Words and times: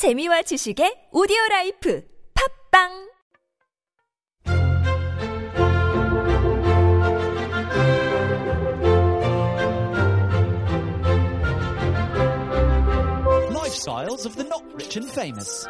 재미와 0.00 0.40
지식의 0.42 1.10
오디오 1.12 1.36
라이프 1.50 2.02
팝빵 2.72 3.10
Lifestyles 13.52 14.24
of 14.24 14.36
the 14.36 14.48
not 14.48 14.64
rich 14.74 14.96
and 14.96 15.06
famous. 15.12 15.68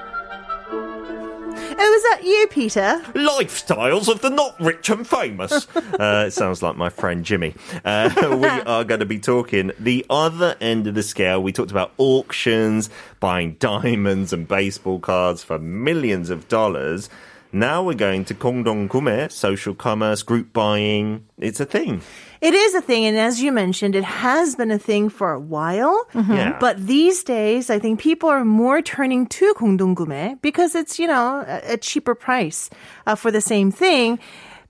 Oh, 1.82 1.94
is 1.94 2.02
that 2.02 2.24
you, 2.24 2.46
Peter? 2.48 3.00
Lifestyles 3.14 4.08
of 4.08 4.20
the 4.20 4.28
not 4.28 4.60
rich 4.60 4.90
and 4.90 5.08
famous. 5.08 5.66
uh, 5.76 6.24
it 6.26 6.32
sounds 6.32 6.62
like 6.62 6.76
my 6.76 6.90
friend 6.90 7.24
Jimmy. 7.24 7.54
Uh, 7.82 8.10
we 8.38 8.48
are 8.48 8.84
going 8.84 9.00
to 9.00 9.06
be 9.06 9.18
talking 9.18 9.72
the 9.78 10.04
other 10.10 10.56
end 10.60 10.86
of 10.86 10.94
the 10.94 11.02
scale. 11.02 11.42
We 11.42 11.52
talked 11.52 11.70
about 11.70 11.92
auctions, 11.96 12.90
buying 13.18 13.54
diamonds 13.54 14.34
and 14.34 14.46
baseball 14.46 14.98
cards 14.98 15.42
for 15.42 15.58
millions 15.58 16.28
of 16.28 16.48
dollars. 16.48 17.08
Now 17.50 17.82
we're 17.82 17.94
going 17.94 18.26
to 18.26 18.34
Kongdong 18.34 18.88
Kume, 18.88 19.32
social 19.32 19.74
commerce, 19.74 20.22
group 20.22 20.52
buying. 20.52 21.24
It's 21.38 21.60
a 21.60 21.64
thing. 21.64 22.02
It 22.41 22.53
is 22.53 22.75
a 22.75 22.81
thing, 22.81 23.05
and 23.05 23.17
as 23.17 23.41
you 23.41 23.51
mentioned, 23.51 23.95
it 23.95 24.03
has 24.03 24.55
been 24.55 24.69
a 24.69 24.77
thing 24.77 25.09
for 25.09 25.31
a 25.31 25.39
while. 25.39 26.05
Yeah. 26.13 26.57
But 26.59 26.85
these 26.85 27.23
days, 27.23 27.69
I 27.69 27.79
think 27.79 27.99
people 27.99 28.29
are 28.29 28.45
more 28.45 28.81
turning 28.81 29.25
to 29.27 29.53
공동구매 29.55 30.41
because 30.41 30.75
it's, 30.75 30.99
you 30.99 31.07
know, 31.07 31.43
a, 31.47 31.73
a 31.73 31.77
cheaper 31.77 32.13
price 32.13 32.69
uh, 33.07 33.15
for 33.15 33.31
the 33.31 33.41
same 33.41 33.71
thing. 33.71 34.19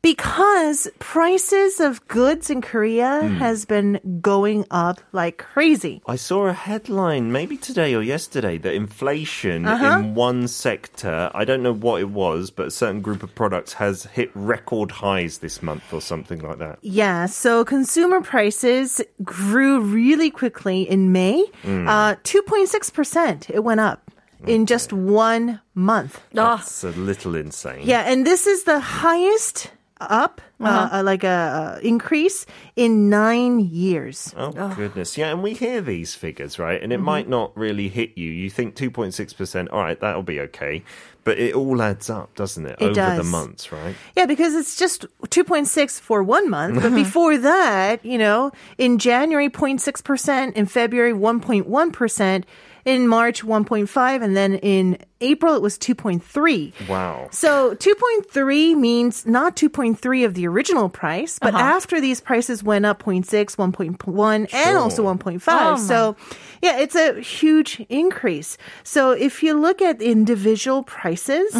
Because 0.02 0.88
prices 0.98 1.78
of 1.78 2.06
goods 2.08 2.48
in 2.48 2.62
Korea 2.62 3.20
has 3.38 3.66
been 3.66 4.00
going 4.22 4.64
up 4.70 5.00
like 5.12 5.36
crazy. 5.38 6.00
I 6.06 6.16
saw 6.16 6.46
a 6.46 6.54
headline 6.54 7.32
maybe 7.32 7.58
today 7.58 7.94
or 7.94 8.02
yesterday 8.02 8.56
that 8.58 8.72
inflation 8.72 9.66
Uh-huh. 9.66 9.98
in 9.98 10.14
one 10.14 10.48
sector, 10.48 11.30
I 11.34 11.44
don't 11.44 11.62
know 11.62 11.74
what 11.74 12.00
it 12.00 12.08
was, 12.08 12.50
but 12.50 12.68
a 12.68 12.70
certain 12.70 13.02
group 13.02 13.22
of 13.22 13.34
products 13.34 13.74
has 13.74 14.04
hit 14.04 14.30
record 14.34 14.90
highs 14.90 15.38
this 15.38 15.62
month 15.62 15.92
or 15.92 16.00
something 16.00 16.40
like 16.40 16.58
that. 16.58 16.78
Yeah, 16.80 17.26
so 17.26 17.62
consumer 17.62 18.22
prices 18.22 19.02
grew 19.22 19.80
really 19.80 20.30
quickly 20.30 20.82
in 20.88 21.12
May. 21.12 21.44
Uh, 21.64 22.14
2.6%. 22.24 23.50
It 23.50 23.60
went 23.64 23.80
up 23.80 24.10
in 24.46 24.64
just 24.64 24.94
one 24.94 25.60
month. 25.74 26.22
That's 26.32 26.84
a 26.84 26.88
little 26.92 27.34
insane. 27.34 27.82
Yeah, 27.84 28.00
and 28.10 28.26
this 28.26 28.46
is 28.46 28.64
the 28.64 28.80
highest 28.80 29.70
up, 30.00 30.40
uh 30.60 30.88
uh, 30.92 31.02
like 31.02 31.24
a, 31.24 31.28
uh 31.28 31.80
increase 31.82 32.46
in 32.76 33.08
nine 33.08 33.60
years. 33.60 34.34
Oh, 34.36 34.52
goodness. 34.74 35.16
Yeah, 35.16 35.30
and 35.30 35.42
we 35.42 35.54
hear 35.54 35.80
these 35.80 36.14
figures, 36.14 36.58
right? 36.58 36.76
Mm-hmm. 36.76 36.84
And 36.84 36.92
it 36.92 37.00
might 37.00 37.28
not 37.28 37.56
really 37.56 37.88
hit 37.88 38.16
you. 38.16 38.30
You 38.30 38.50
think 38.50 38.74
2.6%, 38.74 39.68
all 39.72 39.80
right, 39.80 39.98
that'll 40.00 40.22
be 40.22 40.40
okay. 40.40 40.82
But 41.24 41.38
it 41.38 41.54
all 41.54 41.82
adds 41.82 42.08
up, 42.08 42.34
doesn't 42.34 42.64
it? 42.64 42.78
It 42.80 42.98
Over 42.98 43.16
the 43.16 43.24
months, 43.24 43.70
right? 43.72 43.94
Yeah, 44.16 44.26
because 44.26 44.54
it's 44.54 44.76
just 44.76 45.06
2.6 45.24 46.00
for 46.00 46.22
one 46.22 46.48
month. 46.48 46.82
But 46.82 46.94
before 46.94 47.36
that, 47.38 48.04
you 48.04 48.16
know, 48.16 48.52
in 48.78 48.98
January, 48.98 49.50
0.6%, 49.50 50.52
in 50.54 50.66
February, 50.66 51.12
1.1%, 51.12 52.44
in 52.84 53.08
March, 53.08 53.44
1.5, 53.44 54.22
and 54.22 54.36
then 54.36 54.54
in 54.54 54.98
April, 55.20 55.54
it 55.54 55.62
was 55.62 55.78
2.3. 55.78 56.88
Wow. 56.88 57.28
So 57.30 57.74
2.3 57.74 58.76
means 58.76 59.26
not 59.26 59.56
2.3 59.56 60.24
of 60.24 60.34
the 60.34 60.46
original 60.50 60.88
price, 60.88 61.38
but 61.38 61.54
after 61.54 62.00
these 62.00 62.20
prices 62.20 62.62
went 62.62 62.84
up 62.84 63.02
0.6, 63.02 63.24
1.1, 63.56 64.54
and 64.54 64.76
also 64.76 65.04
1.5. 65.04 65.78
so 65.78 66.16
yeah, 66.62 66.78
it's 66.78 66.94
a 66.96 67.20
huge 67.20 67.84
increase. 67.88 68.58
So 68.84 69.12
if 69.12 69.42
you 69.42 69.54
look 69.54 69.80
at 69.80 70.02
individual 70.02 70.82
prices, 70.82 71.54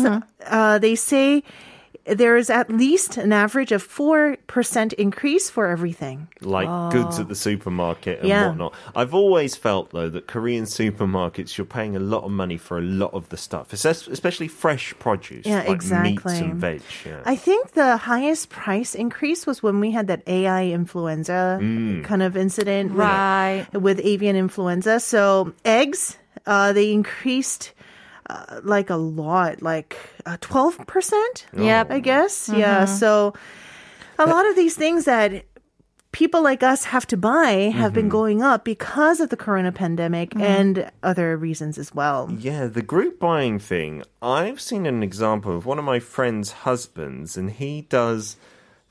uh, 0.47 0.79
they 0.79 0.95
say 0.95 1.43
there 2.19 2.37
is 2.37 2.51
at 2.51 2.71
least 2.71 3.17
an 3.17 3.33
average 3.33 3.73
of 3.73 3.87
4% 3.87 4.93
increase 4.95 5.51
for 5.51 5.69
everything. 5.69 6.29
Like 6.41 6.69
goods 6.93 7.19
at 7.19 7.29
the 7.29 7.35
supermarket 7.35 8.21
and 8.21 8.29
Yeah. 8.29 8.49
whatnot. 8.49 8.75
I've 8.95 9.15
always 9.15 9.57
felt, 9.57 9.91
though, 9.91 10.09
that 10.09 10.27
Korean 10.27 10.65
supermarkets, 10.65 11.57
you're 11.57 11.65
paying 11.65 11.97
a 11.97 12.01
lot 12.01 12.25
of 12.25 12.31
money 12.31 12.57
for 12.57 12.79
a 12.79 12.83
lot 12.83 13.13
of 13.15 13.29
the 13.29 13.37
stuff, 13.37 13.73
especially 13.73 14.49
fresh 14.49 14.95
produce. 14.99 15.47
Yeah, 15.47 15.59
like 15.59 15.69
meats 15.69 15.85
exactly. 15.91 16.39
and 16.39 16.55
veg. 16.55 16.83
Yeah. 17.07 17.21
I 17.25 17.37
think 17.37 17.73
the 17.73 17.97
highest 17.97 18.51
price 18.51 18.95
increase 18.95 19.47
was 19.47 19.63
when 19.63 19.81
we 19.81 19.91
had 19.91 20.07
that 20.09 20.23
AI 20.27 20.67
influenza 20.69 21.59
kind 21.61 22.23
of 22.23 22.37
incident 22.37 22.91
with- 22.93 22.99
Right. 23.01 23.67
with, 23.73 24.01
avian 24.03 24.37
influenza. 24.37 25.01
So 25.01 25.53
eggs, 25.65 26.17
uh, 26.47 26.73
they 26.73 26.93
increased 26.93 27.73
uh, 28.31 28.61
like 28.63 28.91
a 28.91 28.97
lot, 28.97 29.63
like 29.63 29.99
uh, 30.27 30.37
twelve 30.41 30.79
percent. 30.87 31.47
Yep. 31.57 31.91
I 31.91 32.01
guess. 32.01 32.49
Yeah. 32.49 32.85
So 32.85 33.35
a 34.19 34.27
lot 34.27 34.47
of 34.47 34.55
these 34.57 34.77
things 34.77 35.05
that 35.05 35.45
people 36.13 36.43
like 36.43 36.63
us 36.63 36.85
have 36.85 37.07
to 37.07 37.17
buy 37.17 37.71
have 37.73 37.93
been 37.93 38.09
going 38.09 38.43
up 38.43 38.65
because 38.65 39.21
of 39.21 39.31
the 39.31 39.37
corona 39.37 39.73
pandemic 39.73 40.35
and 40.37 40.91
other 41.03 41.37
reasons 41.37 41.79
as 41.79 41.95
well. 41.95 42.29
Yeah, 42.37 42.67
the 42.67 42.83
group 42.83 43.21
buying 43.21 43.59
thing. 43.59 44.03
I've 44.21 44.61
seen 44.61 44.87
an 44.87 45.03
example 45.03 45.57
of 45.57 45.67
one 45.67 45.79
of 45.79 45.85
my 45.85 46.01
friend's 46.01 46.53
husbands, 46.67 47.37
and 47.37 47.51
he 47.51 47.83
does 47.83 48.37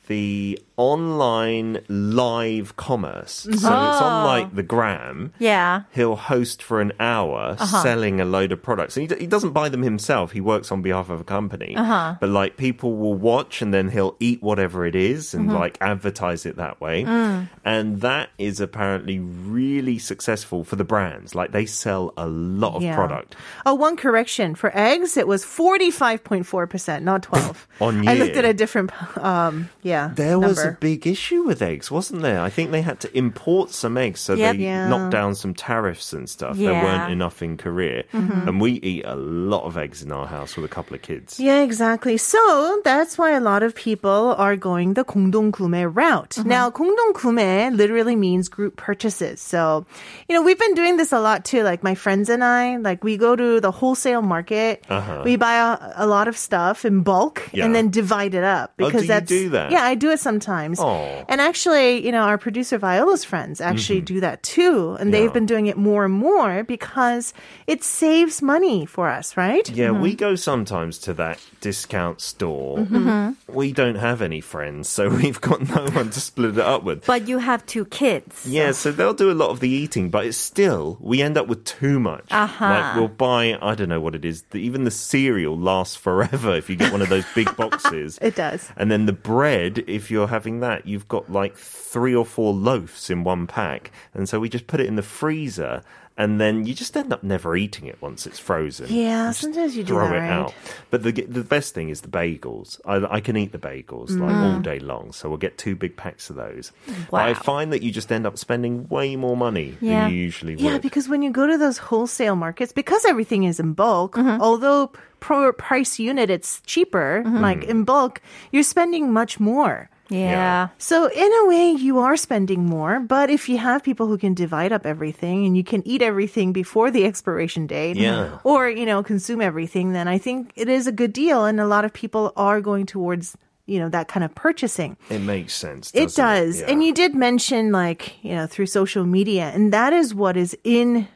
the 0.08 0.60
online 0.80 1.84
live 1.90 2.78
commerce. 2.78 3.34
So 3.34 3.50
it's 3.52 3.66
on 3.66 3.74
ah. 3.74 4.26
like 4.26 4.56
the 4.56 4.64
gram. 4.64 5.34
Yeah. 5.38 5.84
He'll 5.92 6.16
host 6.16 6.64
for 6.64 6.80
an 6.80 6.94
hour 7.02 7.58
uh-huh. 7.60 7.84
selling 7.84 8.22
a 8.22 8.26
load 8.26 8.54
of 8.54 8.64
products. 8.64 8.96
And 8.96 9.02
he, 9.02 9.14
d- 9.14 9.20
he 9.20 9.28
doesn't 9.28 9.52
buy 9.52 9.68
them 9.68 9.84
himself. 9.84 10.32
He 10.32 10.40
works 10.40 10.72
on 10.72 10.82
behalf 10.82 11.10
of 11.10 11.20
a 11.20 11.26
company. 11.26 11.76
Uh-huh. 11.76 12.16
But 12.22 12.30
like 12.30 12.56
people 12.56 12.96
will 12.96 13.14
watch 13.14 13.62
and 13.62 13.74
then 13.74 13.90
he'll 13.90 14.16
eat 14.22 14.42
whatever 14.42 14.86
it 14.86 14.96
is 14.96 15.34
and 15.34 15.48
mm-hmm. 15.48 15.58
like 15.58 15.78
advertise 15.82 16.46
it 16.46 16.56
that 16.56 16.80
way. 16.80 17.04
Mm. 17.04 17.50
And 17.66 18.00
that 18.00 18.30
is 18.38 18.62
apparently 18.62 19.20
really 19.20 20.00
successful 20.00 20.64
for 20.64 20.78
the 20.78 20.86
brands. 20.86 21.36
Like 21.36 21.52
they 21.52 21.66
sell 21.66 22.14
a 22.16 22.26
lot 22.26 22.76
of 22.78 22.84
Yeah. 22.84 22.96
product. 22.96 23.36
Oh, 23.66 23.76
one 23.76 23.98
correction. 23.98 24.56
For 24.56 24.72
eggs, 24.74 25.18
it 25.18 25.28
was 25.28 25.44
45.4%, 25.44 27.04
not 27.04 27.24
12. 27.24 27.68
On 27.82 28.02
year. 28.02 28.12
I 28.12 28.16
looked 28.16 28.38
at 28.38 28.46
a 28.46 28.54
different, 28.54 28.92
um, 29.18 29.70
yeah, 29.84 30.12
There 30.16 30.40
was 30.40 30.69
a 30.69 30.69
number. 30.69 30.79
big 30.81 31.07
issue 31.07 31.43
with 31.43 31.63
eggs, 31.63 31.91
wasn't 31.91 32.23
there? 32.23 32.41
I 32.41 32.51
think 32.51 32.71
they 32.71 32.83
had 32.83 33.01
to 33.01 33.09
import 33.17 33.71
some 33.71 33.97
eggs, 33.97 34.21
so 34.21 34.35
Yep. 34.35 34.57
they 34.57 34.63
Yeah. 34.65 34.89
knocked 34.89 35.11
down 35.13 35.35
some 35.35 35.55
tariffs 35.55 36.13
and 36.13 36.29
stuff. 36.29 36.57
There 36.57 36.73
Yeah. 36.73 36.83
weren't 36.85 37.13
enough 37.13 37.43
in 37.43 37.57
Korea, 37.57 38.05
Mm-hmm. 38.13 38.49
and 38.49 38.61
we 38.61 38.73
eat 38.83 39.05
a 39.07 39.17
lot 39.17 39.65
of 39.65 39.77
eggs 39.77 40.03
in 40.03 40.13
our 40.13 40.27
house 40.27 40.57
with 40.57 40.65
a 40.65 40.73
couple 40.77 40.95
of 40.95 41.03
kids. 41.03 41.39
Yeah, 41.41 41.61
exactly. 41.63 42.17
So 42.17 42.81
that's 42.85 43.17
why 43.19 43.31
a 43.33 43.41
lot 43.41 43.63
of 43.63 43.75
people 43.75 44.35
are 44.39 44.57
going 44.57 44.95
the 44.95 45.05
공동구매 45.05 45.85
route. 45.95 46.31
Mm-hmm. 46.39 46.49
Now, 46.49 46.71
공동구매 46.71 47.75
literally 47.77 48.17
means 48.17 48.49
group 48.49 48.77
purchases. 48.77 49.41
So, 49.41 49.87
you 50.29 50.35
know, 50.35 50.43
we've 50.43 50.59
been 50.59 50.75
doing 50.75 50.97
this 50.97 51.13
a 51.13 51.21
lot 51.21 51.45
too. 51.45 51.63
Like 51.63 51.83
my 51.83 51.95
friends 51.95 52.29
and 52.29 52.43
I, 52.45 52.77
like 52.79 53.03
we 53.05 53.17
go 53.17 53.37
to 53.37 53.61
the 53.61 53.71
wholesale 53.71 54.23
market. 54.23 54.85
We 55.25 55.37
buy 55.37 55.55
a, 55.57 56.05
a 56.05 56.07
lot 56.07 56.29
of 56.29 56.37
stuff 56.37 56.85
in 56.85 57.03
bulk 57.03 57.39
Uh-huh. 57.45 57.51
Yeah. 57.59 57.65
and 57.67 57.75
then 57.75 57.91
divide 57.91 58.35
it 58.35 58.45
up 58.45 58.73
Oh, 58.79 58.87
because 58.87 59.03
do 59.03 59.07
you 59.07 59.13
that's 59.15 59.29
do 59.29 59.43
that? 59.51 59.71
Yeah, 59.71 59.83
I 59.85 59.95
do 59.95 60.11
it 60.11 60.21
sometimes. 60.21 60.58
Oh. 60.80 61.26
And 61.28 61.40
actually, 61.42 62.06
you 62.06 62.12
know, 62.12 62.24
our 62.24 62.38
producer 62.38 62.78
Viola's 62.78 63.24
friends 63.24 63.62
actually 63.62 64.02
do 64.02 64.20
that 64.20 64.44
too, 64.44 64.98
and 65.00 65.14
they've 65.14 65.30
Mm-hmm. 65.30 65.34
Been 65.40 65.46
doing 65.46 65.68
it 65.68 65.78
more 65.78 66.06
and 66.06 66.14
more 66.14 66.64
because 66.64 67.34
it 67.68 67.84
saves 67.84 68.42
money 68.42 68.86
for 68.88 69.08
us, 69.10 69.38
right? 69.38 69.70
Yeah, 69.70 69.92
we 69.92 70.16
go 70.16 70.34
sometimes 70.36 70.98
to 71.00 71.14
that 71.14 71.40
discount 71.62 72.20
store. 72.20 72.80
Mm-hmm. 72.80 73.54
We 73.54 73.72
don't 73.72 73.96
have 73.96 74.22
any 74.24 74.42
friends, 74.42 74.90
so 74.90 75.08
we've 75.22 75.40
got 75.40 75.62
no 75.70 75.86
one 75.92 76.10
to 76.10 76.20
split 76.20 76.58
it 76.58 76.60
up 76.60 76.84
with. 76.84 77.06
But 77.06 77.28
you 77.28 77.38
have 77.38 77.64
two 77.68 77.86
kids. 77.86 78.48
Yeah, 78.48 78.72
so 78.72 78.92
they'll 78.92 79.14
do 79.14 79.30
a 79.30 79.38
lot 79.38 79.50
of 79.52 79.60
the 79.60 79.70
eating, 79.70 80.10
but 80.10 80.26
it's 80.26 80.38
still 80.38 80.98
we 81.00 81.22
end 81.22 81.38
up 81.38 81.46
with 81.48 81.64
too 81.64 82.00
much. 82.00 82.26
Uh-huh. 82.32 82.66
Like 82.66 82.96
we'll 82.96 83.08
buy, 83.08 83.56
I 83.62 83.76
don't 83.76 83.90
know 83.90 84.02
what 84.02 84.16
it 84.16 84.26
is. 84.26 84.42
The, 84.50 84.58
even 84.58 84.84
the 84.84 84.92
cereal 84.92 85.56
lasts 85.58 85.96
forever 85.96 86.56
if 86.56 86.70
you 86.72 86.76
get 86.76 86.92
one 86.92 87.04
of 87.04 87.10
those 87.10 87.26
big 87.36 87.56
boxes. 87.62 88.18
It 88.20 88.36
does. 88.36 88.68
And 88.76 88.90
then 88.90 89.06
the 89.06 89.14
bread, 89.14 89.84
if 89.86 90.10
you're 90.10 90.28
having 90.28 90.49
that, 90.62 90.88
you've 90.88 91.08
got 91.08 91.32
like 91.32 91.56
three 91.56 92.16
or 92.16 92.26
four 92.26 92.54
loaves 92.54 93.10
in 93.10 93.24
one 93.24 93.46
pack, 93.48 93.92
and 94.14 94.28
so 94.28 94.40
we 94.40 94.50
just 94.50 94.68
put 94.68 94.80
it 94.80 94.88
in 94.88 94.96
the 94.96 95.04
freezer. 95.04 95.84
And 96.18 96.36
then 96.42 96.66
you 96.66 96.74
just 96.74 96.98
end 96.98 97.14
up 97.14 97.24
never 97.24 97.56
eating 97.56 97.86
it 97.88 98.02
once 98.02 98.28
it's 98.28 98.38
frozen. 98.38 98.88
Yeah, 98.94 99.28
You 99.28 99.34
sometimes 99.34 99.78
you 99.78 99.84
do 99.86 99.94
throw 99.94 100.08
it 100.08 100.18
right? 100.20 100.30
out. 100.30 100.54
But 100.92 101.04
the 101.04 101.14
the 101.14 101.46
best 101.46 101.74
thing 101.74 101.88
is 101.88 102.02
the 102.02 102.10
bagels. 102.10 102.78
I, 102.84 102.96
I 103.16 103.20
can 103.22 103.38
eat 103.38 103.54
the 103.54 103.58
bagels 103.72 104.10
like 104.20 104.36
Mm. 104.36 104.44
all 104.56 104.60
day 104.60 104.80
long, 104.80 105.14
so 105.14 105.30
we'll 105.30 105.38
get 105.48 105.58
two 105.58 105.78
big 105.78 105.96
packs 105.96 106.30
of 106.30 106.36
those. 106.36 106.74
But 107.10 107.22
I 107.22 107.34
find 107.36 107.72
that 107.72 107.84
you 107.84 107.92
just 108.00 108.12
end 108.12 108.28
up 108.28 108.38
spending 108.38 108.90
way 108.90 109.16
more 109.16 109.38
money 109.38 109.78
Yeah. 109.80 110.02
than 110.02 110.12
you 110.12 110.18
usually 110.18 110.56
Yeah, 110.56 110.74
would. 110.74 110.82
because 110.82 111.08
when 111.08 111.22
you 111.22 111.32
go 111.32 111.48
to 111.48 111.58
those 111.58 111.78
wholesale 111.78 112.36
markets, 112.36 112.74
because 112.74 113.06
everything 113.06 113.44
is 113.46 113.58
in 113.58 113.72
bulk, 113.72 114.18
although 114.18 114.92
per 115.22 115.54
price 115.54 116.00
unit 116.00 116.30
it's 116.30 116.60
cheaper, 116.66 117.24
like 117.26 117.64
in 117.64 117.86
bulk, 117.86 118.20
you're 118.52 118.64
spending 118.76 119.14
much 119.14 119.40
more. 119.40 119.90
Yeah. 120.10 120.70
So 120.78 121.08
in 121.08 121.32
a 121.42 121.46
way, 121.48 121.72
you 121.72 122.00
are 122.00 122.18
spending 122.18 122.66
more. 122.66 123.00
But 123.00 123.30
if 123.30 123.48
you 123.48 123.58
have 123.60 123.84
people 123.84 124.08
who 124.08 124.18
can 124.18 124.34
divide 124.34 124.72
up 124.72 124.86
everything 124.86 125.46
and 125.46 125.56
you 125.56 125.64
can 125.64 125.88
eat 125.88 126.02
everything 126.02 126.52
before 126.52 126.90
the 126.92 127.06
expiration 127.06 127.68
date, 127.68 127.96
Yeah. 127.96 128.40
or 128.44 128.68
you 128.70 128.86
know 128.86 129.04
consume 129.04 129.42
everything, 129.42 129.94
then 129.94 130.08
I 130.08 130.18
think 130.18 130.52
it 130.56 130.68
is 130.70 130.88
a 130.88 130.92
good 130.92 131.14
deal. 131.14 131.46
And 131.46 131.60
a 131.60 131.68
lot 131.68 131.86
of 131.86 131.94
people 131.94 132.34
are 132.36 132.60
going 132.62 132.86
towards 132.86 133.38
you 133.68 133.78
know 133.78 133.90
that 133.90 134.08
kind 134.08 134.24
of 134.24 134.34
purchasing. 134.34 134.98
It 135.12 135.20
makes 135.22 135.54
sense. 135.54 135.92
It 135.94 136.16
does. 136.16 136.60
Yeah. 136.62 136.72
And 136.72 136.84
you 136.84 136.92
did 136.92 137.14
mention 137.14 137.72
like, 137.72 138.16
you 138.24 138.34
know, 138.36 138.48
through 138.48 138.66
social 138.66 139.06
media 139.06 139.52
and 139.54 139.72
that 139.74 139.94
is 139.94 140.16
what 140.16 140.36
is 140.36 140.58
in 140.64 141.08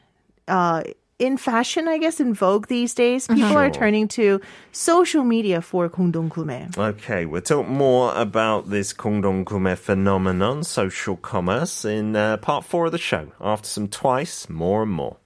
uh 0.48 0.84
in 1.19 1.37
fashion, 1.37 1.89
I 1.89 1.99
guess, 1.99 2.21
in 2.21 2.33
vogue 2.33 2.69
these 2.69 2.95
days. 2.95 3.27
People 3.27 3.56
are 3.59 3.73
Sure. 3.75 3.81
turning 3.83 4.06
to 4.09 4.41
social 4.71 5.25
media 5.25 5.61
for 5.61 5.89
공동구매. 5.89 6.77
Okay, 6.79 7.27
we'll 7.27 7.43
talk 7.43 7.67
more 7.67 8.15
about 8.15 8.71
this 8.71 8.93
Kongdongkume 8.93 9.77
phenomenon, 9.77 10.62
social 10.62 11.17
commerce, 11.17 11.85
in 11.85 12.15
uh, 12.15 12.37
part 12.37 12.65
four 12.65 12.87
of 12.87 12.93
the 12.93 12.99
show. 12.99 13.33
After 13.41 13.69
some 13.69 13.89
twice, 13.89 14.49
more 14.49 14.83
and 14.85 14.93
more. 14.93 15.17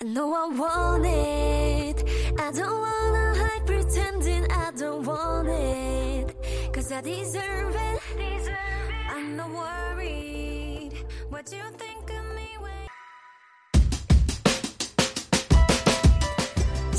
I 0.00 0.06
know 0.06 0.32
I 0.32 0.46
want 0.48 1.04
it. 1.04 2.02
I 2.38 2.50
don't 2.52 2.80
wanna 2.80 3.34
hide, 3.36 3.66
pretending 3.66 4.50
I 4.50 4.70
don't 4.72 5.04
want 5.04 5.48
it. 5.48 6.34
Cause 6.72 6.90
I 6.90 7.02
deserve 7.02 7.74
it. 7.76 8.00
I'm 9.10 9.36
not 9.36 9.50
worried. 9.50 10.92
What 11.28 11.52
you 11.52 11.62
think 11.76 12.08
of 12.08 12.23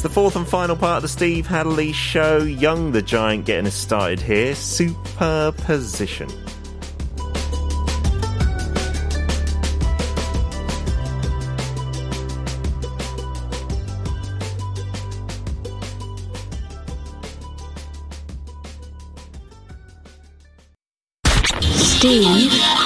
the 0.07 0.15
fourth 0.15 0.37
and 0.37 0.47
final 0.47 0.77
part 0.77 0.99
of 0.99 1.03
the 1.03 1.09
Steve 1.09 1.49
Hatherly 1.49 1.91
show. 1.91 2.39
Young 2.39 2.93
the 2.93 3.03
Giant 3.03 3.45
getting 3.45 3.67
us 3.67 3.75
started 3.75 4.21
here. 4.21 4.55
Superposition. 4.55 6.29
Steve 21.75 22.86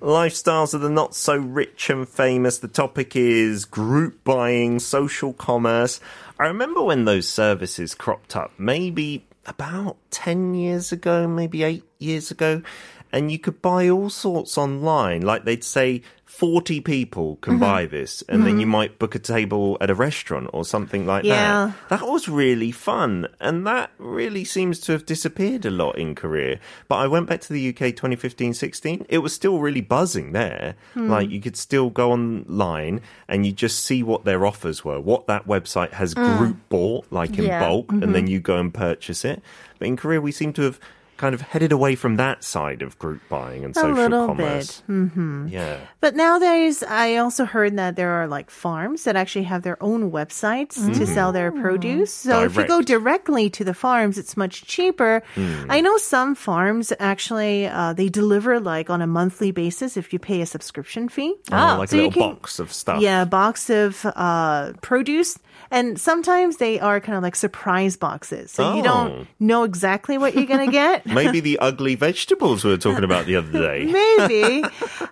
Lifestyles 0.00 0.72
of 0.72 0.80
the 0.80 0.88
not 0.88 1.14
so 1.14 1.36
rich 1.36 1.90
and 1.90 2.08
famous. 2.08 2.58
The 2.58 2.68
topic 2.68 3.14
is 3.14 3.66
group 3.66 4.24
buying, 4.24 4.78
social 4.78 5.34
commerce. 5.34 6.00
I 6.38 6.46
remember 6.46 6.82
when 6.82 7.04
those 7.04 7.28
services 7.28 7.94
cropped 7.94 8.34
up, 8.34 8.52
maybe 8.56 9.26
about 9.44 9.98
10 10.10 10.54
years 10.54 10.90
ago, 10.90 11.28
maybe 11.28 11.64
eight 11.64 11.84
years 11.98 12.30
ago, 12.30 12.62
and 13.12 13.30
you 13.30 13.38
could 13.38 13.62
buy 13.62 13.88
all 13.88 14.10
sorts 14.10 14.56
online. 14.58 15.22
Like 15.22 15.44
they'd 15.44 15.64
say 15.64 16.02
40 16.30 16.80
people 16.80 17.36
can 17.42 17.54
mm-hmm. 17.54 17.60
buy 17.60 17.86
this, 17.86 18.22
and 18.28 18.44
then 18.44 18.52
mm-hmm. 18.52 18.60
you 18.60 18.66
might 18.66 18.98
book 18.98 19.14
a 19.14 19.18
table 19.18 19.76
at 19.80 19.90
a 19.90 19.94
restaurant 19.94 20.48
or 20.52 20.64
something 20.64 21.04
like 21.04 21.24
Yeah. 21.24 21.72
that. 21.88 22.00
That 22.00 22.08
was 22.08 22.28
really 22.28 22.70
fun, 22.70 23.26
and 23.40 23.66
that 23.66 23.90
really 23.98 24.44
seems 24.44 24.78
to 24.80 24.92
have 24.92 25.04
disappeared 25.04 25.66
a 25.66 25.70
lot 25.70 25.98
in 25.98 26.14
Korea. 26.14 26.60
But 26.86 26.96
I 26.96 27.08
went 27.08 27.26
back 27.28 27.40
to 27.42 27.52
the 27.52 27.68
UK 27.68 27.94
2015 27.96 28.54
16. 28.54 29.06
It 29.08 29.18
was 29.18 29.34
still 29.34 29.58
really 29.58 29.80
buzzing 29.80 30.30
there. 30.30 30.76
Hmm. 30.94 31.10
Like 31.10 31.28
you 31.28 31.40
could 31.40 31.56
still 31.56 31.90
go 31.90 32.12
online 32.12 33.00
and 33.28 33.44
you 33.44 33.50
just 33.50 33.84
see 33.84 34.02
what 34.04 34.24
their 34.24 34.46
offers 34.46 34.84
were, 34.84 35.00
what 35.00 35.26
that 35.26 35.48
website 35.48 35.92
has 35.94 36.12
hmm. 36.12 36.38
group 36.38 36.56
bought, 36.68 37.06
like 37.10 37.38
in 37.38 37.46
Yeah. 37.46 37.58
bulk, 37.58 37.90
and 37.90 38.02
mm-hmm. 38.02 38.12
then 38.12 38.26
you 38.28 38.38
go 38.38 38.56
and 38.56 38.72
purchase 38.72 39.24
it. 39.24 39.42
But 39.80 39.88
in 39.88 39.96
Korea, 39.96 40.20
we 40.20 40.30
seem 40.30 40.52
to 40.54 40.62
have 40.62 40.78
kind 41.20 41.34
of 41.36 41.42
headed 41.52 41.70
away 41.70 41.94
from 42.02 42.16
that 42.16 42.42
side 42.42 42.80
of 42.80 42.98
group 42.98 43.20
buying 43.28 43.60
and 43.64 43.76
A 43.76 43.80
social 43.80 43.94
little 44.08 44.26
commerce. 44.26 44.80
bit. 44.88 45.52
Yeah. 45.52 45.76
But 46.00 46.16
nowadays, 46.16 46.82
I 46.82 47.16
also 47.20 47.44
heard 47.44 47.76
that 47.76 47.92
there 48.00 48.10
are 48.18 48.26
like 48.26 48.48
farms 48.50 49.04
that 49.04 49.16
actually 49.16 49.44
have 49.52 49.60
their 49.62 49.76
own 49.84 50.10
websites 50.10 50.74
to 50.98 51.04
sell 51.06 51.30
their 51.32 51.52
produce. 51.52 52.12
So 52.12 52.44
if 52.48 52.56
you 52.56 52.66
go 52.66 52.80
directly 52.80 53.50
to 53.50 53.62
the 53.68 53.74
farms, 53.74 54.16
it's 54.16 54.34
much 54.36 54.64
cheaper. 54.64 55.22
I 55.68 55.80
know 55.84 55.96
some 55.98 56.34
farms 56.34 56.92
actually 56.98 57.66
uh, 57.68 57.92
they 57.92 58.08
deliver 58.08 58.58
like 58.60 58.88
on 58.88 59.02
a 59.02 59.06
monthly 59.06 59.50
basis 59.52 59.96
if 60.00 60.12
you 60.12 60.18
pay 60.18 60.40
a 60.40 60.46
subscription 60.46 61.08
fee. 61.08 61.34
Oh, 61.52 61.76
like 61.80 61.88
So 61.90 61.96
a 61.96 62.08
little 62.08 62.12
can- 62.12 62.34
box 62.34 62.58
of 62.58 62.72
stuff. 62.72 63.02
Yeah, 63.02 63.22
a 63.22 63.26
box 63.26 63.68
of 63.68 64.06
uh, 64.06 64.72
produce. 64.80 65.36
And 65.70 66.00
sometimes 66.00 66.56
they 66.56 66.80
are 66.80 66.98
kind 67.00 67.16
of 67.16 67.22
like 67.22 67.36
surprise 67.36 67.96
boxes. 67.96 68.50
So 68.50 68.74
you 68.74 68.80
Oh. 68.80 68.84
don't 68.84 69.26
know 69.38 69.62
exactly 69.62 70.18
what 70.18 70.34
you're 70.34 70.46
going 70.46 70.66
to 70.66 70.72
get. 70.72 71.06
Maybe 71.20 71.40
the 71.40 71.58
ugly 71.60 71.94
vegetables 71.94 72.64
we 72.64 72.70
were 72.70 72.76
talking 72.76 73.04
about 73.04 73.26
the 73.26 73.36
other 73.36 73.52
day. 73.52 73.84
Maybe. 74.18 74.64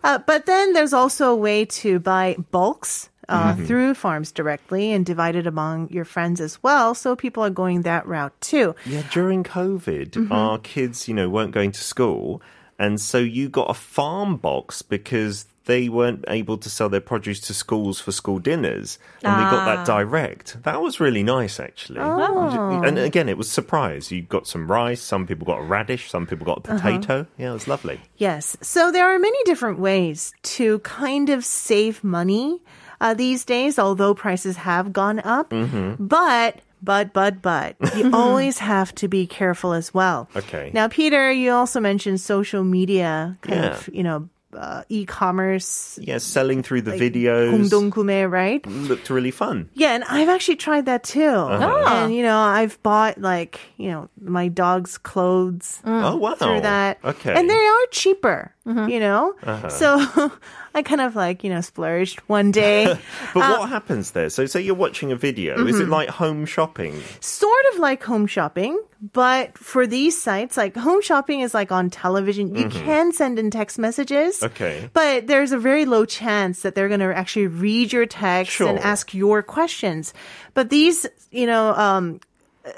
uh, 0.02 0.18
but 0.26 0.46
then 0.46 0.72
there's 0.72 0.92
also 0.92 1.30
a 1.30 1.36
way 1.36 1.64
to 1.82 1.98
buy 2.00 2.36
bulks. 2.50 3.08
Uh, 3.30 3.52
Mm-hmm. 3.52 3.66
Through 3.66 3.92
farms 3.92 4.32
directly 4.32 4.90
and 4.90 5.04
divide 5.04 5.36
it 5.36 5.46
among 5.46 5.90
your 5.90 6.06
friends 6.06 6.40
as 6.40 6.62
well. 6.62 6.94
So 6.94 7.14
people 7.14 7.44
are 7.44 7.50
going 7.50 7.82
that 7.82 8.06
route 8.06 8.32
too. 8.40 8.74
Yeah, 8.86 9.02
during 9.12 9.44
COVID, 9.44 10.12
Mm-hmm. 10.12 10.32
our 10.32 10.56
kids, 10.58 11.08
you 11.08 11.12
know, 11.12 11.28
weren't 11.28 11.52
going 11.52 11.72
to 11.72 11.80
school. 11.80 12.40
And 12.78 13.00
so 13.00 13.18
you 13.18 13.48
got 13.48 13.70
a 13.70 13.74
farm 13.74 14.36
box 14.36 14.82
because 14.82 15.46
they 15.64 15.88
weren't 15.90 16.24
able 16.28 16.56
to 16.56 16.70
sell 16.70 16.88
their 16.88 17.00
produce 17.00 17.40
to 17.40 17.52
schools 17.52 18.00
for 18.00 18.10
school 18.10 18.38
dinners. 18.38 18.98
And 19.22 19.36
we 19.36 19.42
got 19.50 19.66
that 19.66 19.86
direct. 19.86 20.62
That 20.62 20.80
was 20.80 20.98
really 20.98 21.22
nice, 21.22 21.60
actually. 21.60 21.98
Oh. 22.00 22.80
And 22.82 22.98
again, 22.98 23.28
it 23.28 23.36
was 23.36 23.50
surprise. 23.50 24.10
You 24.10 24.22
got 24.22 24.46
some 24.46 24.70
rice, 24.70 25.02
some 25.02 25.26
people 25.26 25.44
got 25.44 25.58
a 25.58 25.62
radish, 25.62 26.08
some 26.08 26.26
people 26.26 26.46
got 26.46 26.66
a 26.66 26.72
Uh-huh. 26.72 26.78
potato. 26.90 27.26
Yeah, 27.36 27.50
it 27.50 27.52
was 27.54 27.68
lovely. 27.68 28.00
Yes. 28.16 28.56
So 28.62 28.90
there 28.90 29.04
are 29.14 29.18
many 29.18 29.38
different 29.44 29.78
ways 29.78 30.32
to 30.56 30.78
kind 30.80 31.28
of 31.28 31.44
save 31.44 32.02
money 32.02 32.62
uh, 33.00 33.12
these 33.12 33.44
days, 33.44 33.78
although 33.78 34.14
prices 34.14 34.56
have 34.56 34.92
gone 34.94 35.20
up. 35.20 35.50
Mm-hmm. 35.50 36.02
But, 36.06 36.60
but, 36.81 37.13
but, 37.13 37.41
but, 37.41 37.75
you 37.95 38.11
always 38.13 38.59
have 38.59 38.93
to 38.95 39.07
be 39.07 39.25
careful 39.25 39.71
as 39.73 39.93
well. 39.93 40.27
Okay. 40.35 40.71
Now, 40.73 40.87
Peter, 40.89 41.31
you 41.31 41.51
also 41.51 41.79
mentioned 41.79 42.19
social 42.19 42.63
media, 42.63 43.37
kind 43.41 43.63
Yeah. 43.63 43.69
of, 43.77 43.89
you 43.93 44.03
know, 44.03 44.27
uh, 44.53 44.83
e-commerce, 44.89 45.97
Yeah, 45.99 46.19
selling 46.19 46.61
through 46.61 46.81
the 46.83 46.91
videos 46.91 47.49
공동구매, 47.57 48.29
right? 48.29 48.61
looked 48.67 49.09
really 49.09 49.31
fun. 49.31 49.69
Yeah, 49.73 49.95
and 49.95 50.03
I've 50.05 50.29
actually 50.29 50.57
tried 50.57 50.85
that 50.85 51.03
too. 51.03 51.25
Uh-huh. 51.25 51.73
And 51.87 52.13
you 52.13 52.21
know, 52.21 52.37
I've 52.37 52.77
bought 52.83 53.17
like, 53.17 53.59
you 53.77 53.89
know, 53.89 54.09
my 54.21 54.49
dog's 54.49 54.99
clothes 54.99 55.81
Oh, 55.85 56.17
wow. 56.17 56.35
through 56.35 56.61
that. 56.61 56.99
Okay. 57.03 57.33
And 57.33 57.49
they 57.49 57.55
are 57.65 57.85
cheaper, 57.89 58.53
Mm-hmm. 58.68 58.88
you 58.92 59.00
know? 59.00 59.32
Uh-huh. 59.42 59.68
So 59.70 59.96
I 60.74 60.82
kind 60.82 61.00
of 61.00 61.16
like, 61.16 61.42
you 61.42 61.48
know, 61.48 61.62
splurged 61.62 62.20
one 62.28 62.50
day. 62.52 62.84
But 63.34 63.40
Uh, 63.42 63.56
what 63.64 63.68
happens 63.70 64.10
there? 64.12 64.28
So, 64.28 64.44
say 64.46 64.60
you're 64.60 64.74
watching 64.76 65.10
a 65.10 65.16
video. 65.16 65.56
Is 65.66 65.76
Mm-hmm. 65.76 65.82
it 65.82 65.88
like 65.88 66.08
home 66.10 66.44
shopping? 66.46 67.00
sort 67.20 67.64
of 67.72 67.78
like 67.80 68.04
home 68.04 68.26
shopping, 68.26 68.76
but 69.12 69.56
for 69.56 69.86
these 69.86 70.20
sites, 70.20 70.56
like 70.56 70.76
home 70.76 71.00
shopping 71.00 71.40
is 71.40 71.54
like 71.54 71.72
on 71.72 71.88
television. 71.88 72.54
You 72.54 72.68
can 72.68 73.12
send 73.12 73.38
in 73.38 73.50
text 73.50 73.78
messages. 73.78 74.36
Mm-hmm. 74.36 74.52
Okay. 74.52 74.90
But 74.92 75.26
there's 75.26 75.52
a 75.52 75.58
very 75.58 75.86
low 75.86 76.04
chance 76.04 76.62
that 76.62 76.74
they're 76.74 76.88
going 76.88 77.00
to 77.00 77.16
actually 77.16 77.46
read 77.48 77.92
your 77.92 78.06
text 78.06 78.60
and 78.60 78.78
ask 78.78 79.14
your 79.14 79.42
questions. 79.42 80.12
But 80.54 80.68
these, 80.68 81.06
you 81.32 81.46
know, 81.46 81.72
um, 81.74 82.20
uh, 82.66 82.70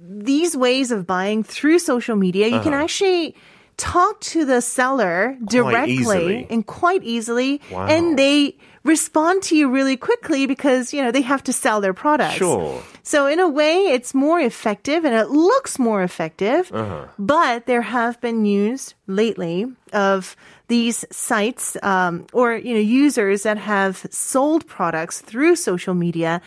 these 0.00 0.56
ways 0.56 0.90
of 0.90 1.06
buying 1.06 1.42
through 1.44 1.78
social 1.78 2.16
media, 2.16 2.48
you 2.48 2.60
can 2.60 2.72
actually 2.74 3.34
talk 3.76 4.20
to 4.20 4.44
the 4.44 4.60
seller 4.60 5.36
directly 5.44 5.94
easily. 5.94 6.46
and 6.50 6.66
quite 6.66 7.02
easily 7.02 7.60
Wow. 7.70 7.86
and 7.86 8.18
they 8.18 8.56
respond 8.84 9.42
to 9.42 9.56
you 9.56 9.68
really 9.70 9.96
quickly 9.96 10.46
because 10.46 10.92
you 10.92 11.02
know 11.02 11.10
they 11.10 11.22
have 11.22 11.42
to 11.44 11.52
sell 11.52 11.80
their 11.80 11.94
products 11.94 12.34
Sure. 12.36 12.82
so 13.02 13.26
in 13.26 13.40
a 13.40 13.48
way, 13.48 13.86
it's 13.96 14.12
more 14.14 14.38
effective 14.40 15.04
and 15.04 15.14
it 15.14 15.28
looks 15.30 15.78
more 15.78 16.02
effective. 16.02 16.70
But 17.18 17.66
there 17.66 17.82
have 17.82 18.20
been 18.20 18.42
news 18.42 18.94
lately 19.06 19.66
of 19.92 20.36
these 20.68 21.04
sites 21.10 21.76
um, 21.82 22.26
or 22.32 22.54
you 22.54 22.74
know 22.74 22.80
users 22.80 23.42
that 23.42 23.58
have 23.58 24.06
sold 24.10 24.66
products 24.66 25.20
through 25.20 25.56
social 25.56 25.94
media 25.94 26.40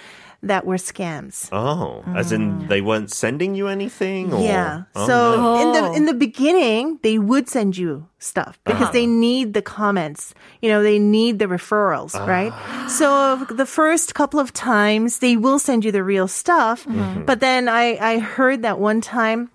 that 0.47 0.65
were 0.65 0.75
scams. 0.75 1.49
Oh, 1.51 2.03
as 2.15 2.31
in 2.31 2.61
mm. 2.61 2.67
they 2.67 2.81
weren't 2.81 3.11
sending 3.11 3.55
you 3.55 3.67
anything? 3.67 4.33
Or? 4.33 4.41
Yeah. 4.41 4.83
Oh, 4.95 5.07
so 5.07 5.35
no. 5.35 5.61
in 5.61 5.67
the 5.73 5.91
in 5.93 6.05
the 6.05 6.15
oh. 6.15 6.19
beginning, 6.19 6.99
they 7.03 7.19
would 7.19 7.47
send 7.47 7.77
you 7.77 8.07
stuff 8.19 8.59
because 8.65 8.91
they 8.91 9.03
uh-huh. 9.03 9.21
need 9.21 9.53
the 9.53 9.61
comments. 9.61 10.33
You 10.61 10.69
know, 10.69 10.81
they 10.81 10.99
need 10.99 11.39
the 11.39 11.45
referrals, 11.45 12.15
ah. 12.15 12.25
right? 12.25 12.53
So 12.89 13.45
the 13.49 13.65
first 13.65 14.15
couple 14.15 14.39
of 14.39 14.53
times, 14.53 15.19
they 15.19 15.37
will 15.37 15.59
send 15.59 15.85
you 15.85 15.91
the 15.91 16.03
real 16.03 16.27
stuff. 16.27 16.85
Mm-hmm. 16.85 17.25
But 17.25 17.39
then 17.39 17.69
I 17.69 17.97
I 17.97 18.19
heard 18.19 18.63
that 18.63 18.79
one 18.79 19.01
time, 19.01 19.49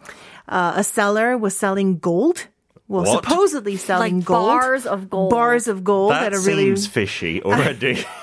uh, 0.49 0.75
a 0.77 0.85
seller 0.85 1.37
was 1.37 1.57
selling 1.57 1.99
gold. 1.99 2.49
Well, 2.89 3.05
What? 3.05 3.25
supposedly 3.25 3.77
selling 3.77 4.17
Like 4.17 4.25
gold. 4.27 4.47
bars 4.47 4.87
of 4.87 5.09
gold. 5.09 5.31
Bars 5.31 5.67
of 5.67 5.83
gold 5.83 6.13
that 6.13 6.31
that 6.31 6.35
are 6.35 6.41
really 6.41 6.67
seems 6.77 6.87
fishy 6.87 7.43
already. 7.43 8.05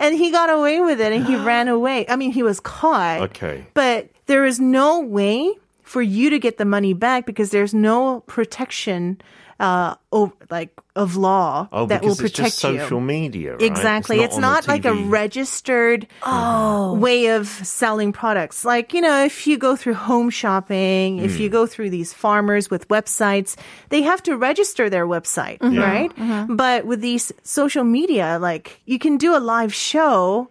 and 0.00 0.16
he 0.16 0.32
got 0.32 0.50
away 0.50 0.80
with 0.80 1.00
it 1.00 1.12
and 1.12 1.24
he 1.24 1.36
ran 1.44 1.68
away. 1.68 2.06
I 2.08 2.16
mean, 2.16 2.32
he 2.32 2.42
was 2.42 2.58
caught. 2.58 3.20
Okay. 3.20 3.64
But 3.74 4.08
there 4.26 4.44
is 4.44 4.58
no 4.58 5.00
way 5.00 5.52
for 5.90 6.02
you 6.02 6.30
to 6.30 6.38
get 6.38 6.54
the 6.56 6.64
money 6.76 6.94
back 6.94 7.26
because 7.26 7.50
there's 7.50 7.74
no 7.74 8.20
protection 8.34 9.18
uh 9.58 9.94
o- 10.12 10.32
like 10.56 10.70
of 10.96 11.16
law 11.16 11.68
Oh, 11.72 11.86
that 11.86 12.00
will 12.02 12.14
because 12.14 12.20
it's 12.24 12.34
protect 12.34 12.54
just 12.54 12.58
social 12.70 13.00
you. 13.00 13.06
media, 13.16 13.50
right? 13.52 13.62
Exactly. 13.70 14.16
It's 14.24 14.38
not, 14.38 14.62
on 14.62 14.62
the 14.66 14.72
like 14.74 14.84
a 14.86 14.96
TV. 14.96 15.10
registered 15.22 16.06
way 17.06 17.26
of 17.38 17.46
selling 17.48 18.12
products. 18.12 18.64
Like, 18.64 18.92
you 18.94 19.00
know, 19.00 19.24
if 19.24 19.46
you 19.46 19.56
go 19.58 19.76
through 19.76 19.94
home 19.94 20.30
shopping, 20.30 21.18
if 21.18 21.36
Hmm. 21.36 21.42
you 21.42 21.48
go 21.48 21.66
through 21.66 21.90
these 21.90 22.12
farmers 22.14 22.70
with 22.70 22.88
websites, 22.88 23.56
they 23.90 24.02
have 24.02 24.22
to 24.24 24.36
register 24.36 24.88
their 24.90 25.06
website, 25.06 25.58
right? 25.62 26.10
But 26.48 26.86
with 26.86 27.00
these 27.00 27.32
social 27.42 27.84
media, 27.84 28.38
like 28.40 28.80
you 28.86 28.98
can 28.98 29.16
do 29.18 29.36
a 29.36 29.42
live 29.54 29.72
show 29.74 30.48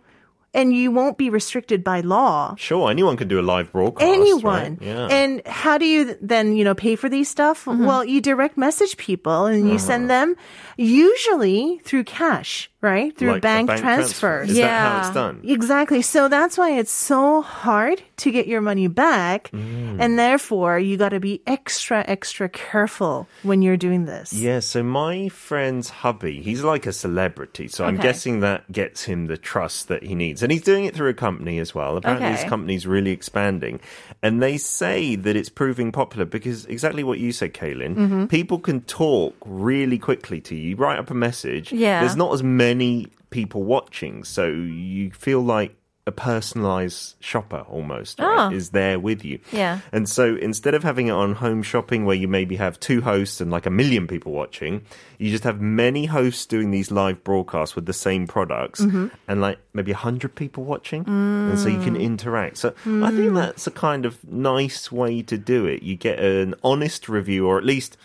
and 0.54 0.74
you 0.74 0.92
won't 0.92 1.18
be 1.18 1.30
restricted 1.30 1.84
by 1.84 2.02
law. 2.02 2.56
Sure, 2.56 2.90
anyone 2.90 3.18
can 3.18 3.28
do 3.28 3.40
a 3.40 3.44
live 3.44 3.72
broadcast. 3.72 4.10
Anyone. 4.10 4.78
right? 4.80 4.82
Yeah. 4.82 5.08
And 5.08 5.46
how 5.46 5.78
do 5.78 5.86
you 5.86 6.18
then, 6.22 6.56
you 6.56 6.64
know, 6.64 6.76
pay 6.76 6.96
for 6.96 7.10
these 7.10 7.30
stuff? 7.30 7.66
Mm-hmm. 7.66 7.86
Well, 7.86 8.04
you 8.04 8.22
direct 8.22 8.58
message 8.58 8.98
people 8.98 9.46
and 9.46 9.70
you 9.70 9.78
send 9.78 10.10
uh-huh. 10.10 10.26
them 10.26 10.36
usually 10.78 11.80
through 11.84 12.06
cash, 12.06 12.70
right? 12.82 13.16
Through 13.18 13.34
Like 13.34 13.38
a 13.38 13.42
bank, 13.42 13.68
bank 13.68 13.82
transfers. 13.82 14.50
Is 14.50 14.58
that 14.58 14.64
how 14.64 14.98
Yeah. 14.98 15.00
it's 15.06 15.14
done? 15.14 15.42
Exactly. 15.44 16.02
So 16.02 16.28
that's 16.28 16.58
why 16.58 16.72
it's 16.72 16.92
so 16.92 17.42
hard 17.42 18.02
to 18.20 18.32
get 18.32 18.48
your 18.48 18.62
money 18.62 18.88
back. 18.88 19.50
Mm. 19.52 19.98
And 20.00 20.18
therefore, 20.20 20.80
you 20.80 20.96
got 20.98 21.10
to 21.10 21.20
be 21.20 21.42
extra, 21.48 22.04
extra 22.08 22.48
careful 22.50 23.28
when 23.44 23.62
you're 23.62 23.78
doing 23.78 24.06
this. 24.06 24.32
Yeah, 24.34 24.60
so 24.60 24.84
my 24.84 25.30
friend's 25.30 25.90
hubby, 25.90 26.42
he's 26.42 26.64
like 26.64 26.86
a 26.86 26.94
celebrity. 26.94 27.68
So 27.68 27.86
I'm 27.86 27.98
guessing 27.98 28.40
that 28.42 28.72
gets 28.72 29.04
him 29.04 29.28
the 29.28 29.38
trust 29.38 29.88
that 29.90 30.04
he 30.04 30.16
needs. 30.16 30.44
And 30.44 30.52
he's 30.52 30.62
doing 30.62 30.86
it 30.86 30.96
through 30.96 31.10
a 31.10 31.14
company 31.14 31.60
as 31.60 31.74
well. 31.76 31.98
Apparently, 31.98 32.28
Okay. 32.28 32.36
this 32.36 32.50
company's 32.50 32.86
really 32.88 33.12
expanding. 33.12 33.80
And 34.22 34.42
they 34.42 34.58
say 34.58 35.16
that 35.16 35.36
it's 35.36 35.50
proving 35.50 35.92
popular 35.92 36.26
because 36.26 36.66
exactly 36.66 37.04
what 37.04 37.20
you 37.20 37.32
said, 37.32 37.54
Kaylin, 37.54 37.96
Mm-hmm. 37.96 38.26
people 38.28 38.60
can 38.60 38.82
talk 38.82 39.36
really 39.46 39.98
quickly 39.98 40.40
to 40.42 40.56
you. 40.56 40.70
You 40.70 40.76
write 40.76 41.00
up 41.00 41.10
a 41.10 41.14
message. 41.14 41.72
Yeah. 41.72 42.02
There's 42.02 42.16
not 42.16 42.34
as 42.34 42.44
many 42.44 43.08
people 43.30 43.64
watching. 43.64 44.24
So 44.24 44.48
you 44.48 45.12
feel 45.12 45.42
like 45.42 45.76
a 46.10 46.12
personalized 46.12 47.16
shopper 47.22 47.64
almost 47.70 48.20
right, 48.20 48.52
Oh. 48.52 48.52
is 48.52 48.72
there 48.72 49.00
with 49.00 49.24
you. 49.24 49.40
Yeah. 49.54 49.80
And 49.94 50.10
so 50.10 50.36
instead 50.36 50.74
of 50.74 50.84
having 50.84 51.08
it 51.08 51.12
on 51.12 51.36
home 51.36 51.64
shopping 51.64 52.04
where 52.04 52.16
you 52.16 52.28
maybe 52.28 52.58
have 52.58 52.80
two 52.80 53.00
hosts 53.02 53.40
and 53.40 53.50
like 53.52 53.66
a 53.66 53.70
million 53.70 54.08
people 54.08 54.34
watching, 54.34 54.82
you 55.20 55.30
just 55.30 55.44
have 55.44 55.62
many 55.62 56.06
hosts 56.08 56.46
doing 56.46 56.72
these 56.72 56.92
live 56.92 57.24
broadcasts 57.24 57.76
with 57.76 57.86
the 57.86 57.94
same 57.94 58.26
products 58.26 58.82
mm-hmm. 58.82 59.08
and 59.28 59.40
like 59.40 59.60
maybe 59.74 59.92
100 59.92 60.36
people 60.36 60.64
watching. 60.64 61.06
And 61.08 61.58
so 61.60 61.70
you 61.70 61.80
can 61.82 61.96
mm. 61.96 62.02
interact. 62.02 62.58
So 62.58 62.70
I 62.70 63.12
think 63.12 63.32
mm. 63.32 63.36
that's 63.36 63.68
a 63.68 63.72
kind 63.72 64.06
of 64.06 64.18
nice 64.28 64.92
way 64.92 65.22
to 65.24 65.38
do 65.38 65.66
it. 65.66 65.84
You 65.84 65.96
get 65.96 66.20
an 66.20 66.56
honest 66.64 67.08
review 67.08 67.48
or 67.48 67.58
at 67.58 67.64
least 67.64 67.98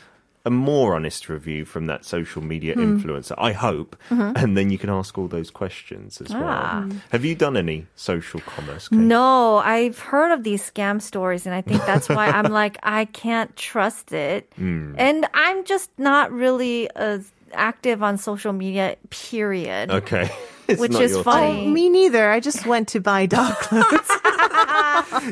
a 0.45 0.51
more 0.51 0.95
honest 0.95 1.29
review 1.29 1.65
from 1.65 1.87
that 1.87 2.05
social 2.05 2.43
media 2.43 2.75
influencer, 2.77 3.35
I 3.39 3.53
hope. 3.53 3.97
And 4.11 4.57
then 4.57 4.71
you 4.71 4.77
can 4.79 4.91
ask 4.91 5.17
all 5.17 5.27
those 5.29 5.51
questions 5.51 6.21
as 6.21 6.29
well. 6.31 6.89
Have 7.11 7.25
you 7.25 7.35
done 7.35 7.57
any 7.57 7.87
social 7.97 8.41
commerce? 8.41 8.89
Kate? 8.89 8.99
No, 8.99 9.57
I've 9.59 9.99
heard 9.99 10.33
of 10.33 10.45
these 10.45 10.63
scam 10.71 11.01
stories, 11.01 11.47
and 11.47 11.55
I 11.55 11.63
think 11.63 11.85
that's 11.87 12.09
why 12.09 12.27
I'm 12.29 12.53
like, 12.63 12.79
I 12.83 13.07
can't 13.07 13.55
trust 13.57 14.13
it. 14.13 14.53
Hmm. 14.57 14.95
And 14.99 15.27
I'm 15.33 15.65
just 15.65 15.91
not 15.99 16.31
really 16.31 16.91
uh, 16.91 17.21
active 17.55 18.03
on 18.03 18.19
social 18.19 18.53
media, 18.53 18.97
period. 19.11 19.91
Okay. 19.91 20.31
It's 20.67 20.81
Which 20.81 20.95
is 20.95 21.11
your 21.13 21.23
funny. 21.23 21.53
thing. 21.65 21.75
Me 21.75 21.91
neither. 21.91 22.31
I 22.31 22.41
just 22.41 22.65
went 22.65 22.89
to 22.89 22.99
buy 22.99 23.27
dog 23.27 23.55
clothes. 23.61 24.11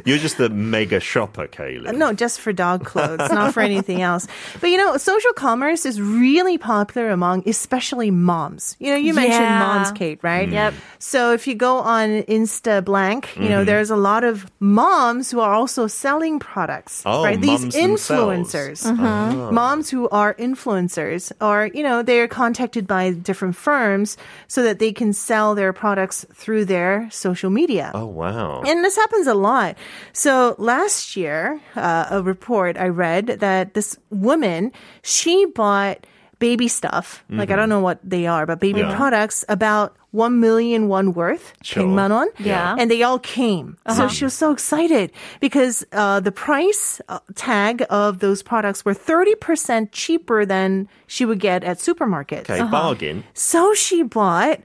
You're 0.04 0.18
just 0.18 0.38
a 0.40 0.48
mega 0.48 1.00
shopper, 1.00 1.46
Kaylin. 1.48 1.96
No, 1.96 2.12
just 2.12 2.40
for 2.40 2.52
dog 2.52 2.84
clothes, 2.84 3.30
not 3.30 3.54
for 3.54 3.60
anything 3.60 4.02
else. 4.02 4.26
But 4.60 4.70
you 4.70 4.76
know, 4.78 4.96
social 4.96 5.32
commerce 5.32 5.84
is 5.86 6.00
really 6.00 6.58
popular 6.58 7.10
among 7.10 7.48
especially 7.48 8.10
moms. 8.10 8.76
You 8.78 8.90
know, 8.90 8.96
you 8.96 9.14
mentioned 9.14 9.42
Yeah. 9.42 9.58
moms, 9.58 9.92
Kate, 9.92 10.18
right? 10.22 10.48
Yep. 10.48 10.74
So 10.98 11.32
if 11.32 11.46
you 11.46 11.54
go 11.54 11.78
on 11.78 12.22
Insta 12.24 12.84
blank, 12.84 13.36
you 13.36 13.48
know, 13.48 13.64
there's 13.64 13.90
a 13.90 13.96
lot 13.96 14.24
of 14.24 14.46
moms 14.60 15.30
who 15.30 15.40
are 15.40 15.54
also 15.54 15.86
selling 15.86 16.38
products. 16.38 17.02
Oh, 17.04 17.24
right? 17.24 17.40
These 17.40 17.62
mums 17.62 17.74
themselves. 17.74 18.52
influencers. 18.52 18.86
Mm-hmm. 18.86 19.54
Moms 19.54 19.90
who 19.90 20.08
are 20.10 20.34
influencers 20.34 21.32
or, 21.40 21.70
you 21.74 21.82
know, 21.82 22.02
they're 22.02 22.28
contacted 22.28 22.86
by 22.86 23.10
different 23.12 23.56
firms 23.56 24.16
so 24.48 24.62
that 24.62 24.78
they 24.78 24.92
can 24.92 25.12
sell 25.12 25.54
their 25.54 25.72
products 25.72 26.24
through 26.34 26.64
their 26.66 27.08
social 27.10 27.50
media. 27.50 27.90
Oh, 27.94 28.06
wow. 28.06 28.62
And 28.62 28.84
this 28.92 29.00
happens 29.00 29.24
a 29.24 29.32
lot. 29.32 29.80
So 30.12 30.52
last 30.60 31.16
year, 31.16 31.56
uh, 31.76 32.12
a 32.12 32.20
report 32.20 32.76
I 32.76 32.92
read 32.92 33.40
that 33.40 33.72
this 33.72 33.96
woman, 34.12 34.68
she 35.00 35.48
bought 35.56 36.04
baby 36.38 36.68
stuff. 36.68 37.24
Like 37.32 37.48
I 37.48 37.56
don't 37.56 37.70
know 37.72 37.80
what 37.80 38.04
they 38.04 38.26
are, 38.28 38.44
but 38.44 38.60
baby 38.60 38.84
Mm-hmm. 38.84 38.90
Yeah. 38.92 38.96
products 39.00 39.46
about 39.48 39.96
1 40.10 40.40
million 40.42 40.88
won 40.92 41.14
worth. 41.16 41.54
Sure. 41.64 41.86
100만 41.88 42.10
won. 42.12 42.28
Yeah. 42.36 42.76
And 42.76 42.90
they 42.92 43.00
all 43.00 43.16
came. 43.22 43.78
So 43.96 44.08
she 44.12 44.28
was 44.28 44.34
so 44.36 44.52
excited 44.52 45.08
because 45.40 45.86
uh, 45.96 46.20
the 46.20 46.32
price 46.34 47.00
uh, 47.08 47.20
tag 47.34 47.86
of 47.88 48.18
those 48.20 48.42
products 48.44 48.84
were 48.84 48.92
30% 48.92 49.88
cheaper 49.94 50.44
than 50.44 50.84
she 51.08 51.24
would 51.24 51.40
get 51.40 51.64
at 51.64 51.78
supermarkets. 51.80 52.50
Okay, 52.50 52.60
bargain. 52.68 53.24
So 53.32 53.72
she 53.72 54.02
bought 54.04 54.60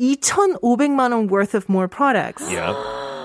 2,500만 0.00 0.96
won 0.98 1.26
worth 1.28 1.54
of 1.54 1.68
more 1.68 1.86
products 1.88 2.42
Yeah. 2.50 2.74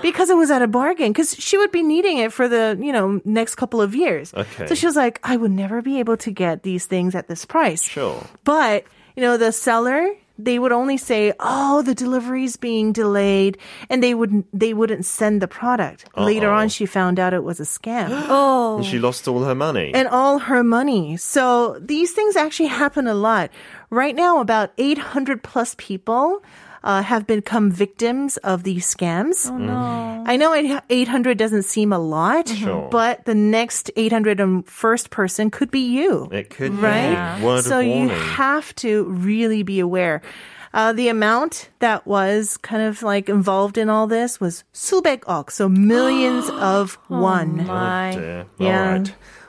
Because 0.06 0.28
it 0.30 0.38
was 0.42 0.50
at 0.56 0.62
a 0.62 0.70
bargain 0.80 1.10
because 1.12 1.34
she 1.46 1.56
would 1.60 1.72
be 1.72 1.82
needing 1.82 2.16
it 2.24 2.30
for 2.32 2.46
the 2.54 2.64
you 2.86 2.92
know 2.96 3.20
next 3.24 3.54
couple 3.60 3.80
of 3.86 3.90
years 3.94 4.32
Okay. 4.42 4.66
so 4.68 4.72
she 4.78 4.86
was 4.90 4.96
like 5.04 5.16
i 5.32 5.34
would 5.40 5.50
never 5.64 5.78
be 5.90 5.94
able 6.02 6.16
to 6.26 6.30
get 6.44 6.62
these 6.62 6.84
things 6.92 7.14
at 7.18 7.26
this 7.30 7.42
price 7.44 7.82
Sure. 7.82 8.20
but 8.44 8.84
you 9.16 9.22
know 9.24 9.36
the 9.36 9.50
seller 9.52 10.02
they 10.38 10.58
would 10.62 10.72
only 10.80 10.98
say 11.10 11.32
oh 11.40 11.80
the 11.88 11.94
delivery's 12.04 12.56
being 12.60 12.92
delayed 12.92 13.56
and 13.88 14.02
they 14.04 14.12
wouldn't 14.12 14.44
they 14.52 14.72
wouldn't 14.78 15.04
send 15.18 15.40
the 15.40 15.48
product 15.48 16.04
later 16.30 16.50
Uh-oh. 16.52 16.60
on 16.60 16.68
she 16.68 16.84
found 16.84 17.16
out 17.18 17.32
it 17.32 17.42
was 17.50 17.58
a 17.58 17.64
scam 17.76 18.08
Oh, 18.28 18.76
And 18.76 18.84
she 18.84 18.98
lost 19.00 19.26
all 19.28 19.42
her 19.48 19.54
money. 19.56 19.88
and 19.98 20.06
all 20.20 20.36
her 20.50 20.62
money. 20.78 21.16
So 21.16 21.78
these 21.80 22.10
things 22.12 22.36
actually 22.36 22.68
happen 22.82 23.06
a 23.08 23.14
lot. 23.28 23.48
Right 23.88 24.14
now, 24.24 24.40
about 24.44 24.68
800 24.76 25.40
plus 25.42 25.74
people 25.78 26.42
uh, 26.85 27.01
have 27.03 27.27
become 27.27 27.69
victims 27.69 28.37
of 28.37 28.63
these 28.63 28.85
scams. 28.89 29.49
oh 29.49 29.57
no. 29.57 30.23
I 30.25 30.35
know 30.37 30.53
it- 30.53 30.81
800 30.89 31.37
doesn't 31.37 31.63
seem 31.63 31.91
a 31.93 31.99
lot, 31.99 32.49
Sure. 32.49 32.89
but 32.91 33.25
the 33.25 33.35
next 33.35 33.89
801st 33.95 35.09
person 35.09 35.49
could 35.51 35.69
be 35.71 35.79
you. 35.81 36.27
it 36.31 36.49
could 36.49 36.73
Right? 36.81 37.37
be. 37.39 37.45
Word 37.45 37.63
so 37.63 37.79
of 37.79 37.85
you 37.85 37.91
warning. 38.09 38.17
have 38.37 38.73
to 38.77 39.05
really 39.05 39.63
be 39.63 39.79
aware. 39.79 40.21
Uh, 40.73 40.93
the 40.93 41.09
amount 41.09 41.69
that 41.79 42.07
was 42.07 42.55
kind 42.57 42.81
of 42.81 43.03
like 43.03 43.27
involved 43.29 43.77
in 43.77 43.89
all 43.89 44.07
this 44.07 44.39
was 44.39 44.63
수백억, 44.73 45.51
so 45.51 45.67
millions 45.67 46.49
of 46.49 46.97
won. 47.09 47.65
My. 47.67 48.15
Oh, 48.15 48.19
dear. 48.19 48.45
Yeah. 48.57 49.03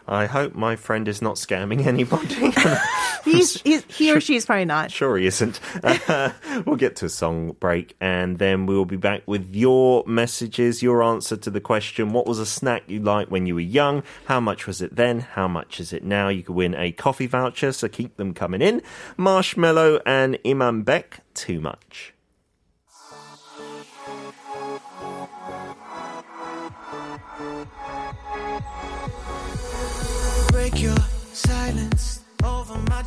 I 0.08 0.26
hope 0.26 0.56
my 0.56 0.76
friend 0.76 1.08
is 1.08 1.22
not 1.22 1.36
scamming 1.36 1.86
anybody. 1.86 2.54
He's, 3.26 3.62
he's, 3.62 3.84
he 3.86 4.14
or 4.14 4.22
she 4.22 4.38
is 4.38 4.46
probably 4.46 4.66
not. 4.66 4.90
sure 4.90 5.18
he 5.18 5.26
isn't. 5.26 5.60
Uh, 5.84 6.32
we'll 6.66 6.78
get 6.78 6.96
to 6.98 7.06
a 7.06 7.10
song 7.10 7.58
break 7.60 7.96
and 8.00 8.40
then 8.40 8.66
we'll 8.66 8.86
be 8.86 8.96
back 8.96 9.24
with 9.26 9.54
your 9.54 10.06
messages, 10.08 10.82
your 10.82 11.04
answer 11.04 11.36
to 11.36 11.50
the 11.50 11.60
question 11.60 12.14
what 12.14 12.26
was 12.26 12.40
a 12.40 12.46
snack 12.46 12.84
you 12.88 13.02
liked 13.02 13.30
when 13.30 13.46
you 13.46 13.56
were 13.56 13.60
young? 13.60 14.02
How 14.26 14.40
much 14.40 14.66
was 14.66 14.82
it 14.82 14.96
then? 14.96 15.20
How 15.20 15.48
much 15.48 15.82
is 15.82 15.92
it 15.92 16.06
now? 16.06 16.30
You 16.30 16.44
could 16.44 16.56
win 16.56 16.74
a 16.76 16.94
coffee 16.94 17.28
voucher, 17.28 17.74
so 17.74 17.90
keep 17.90 18.16
them 18.16 18.34
coming 18.34 18.62
in. 18.62 18.82
Marshmallow 19.18 20.00
and 20.06 20.38
Imam 20.46 20.84
Beck, 20.84 21.20
too 21.34 21.60
much. 21.60 22.14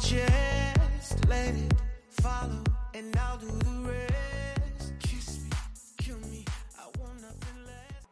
Chest. 0.01 1.29
Let 1.29 1.55
it 1.55 1.75
follow, 2.09 2.63
and 2.95 3.17
I'll 3.17 3.39
do 3.39 3.47
the 3.47 3.91
rest. 3.93 4.93
Kiss 5.01 5.41
me, 5.45 5.51
kill 5.99 6.19
me. 6.19 6.45
I 6.79 6.85
want 6.99 7.21
nothing 7.21 7.67
less. 7.67 8.07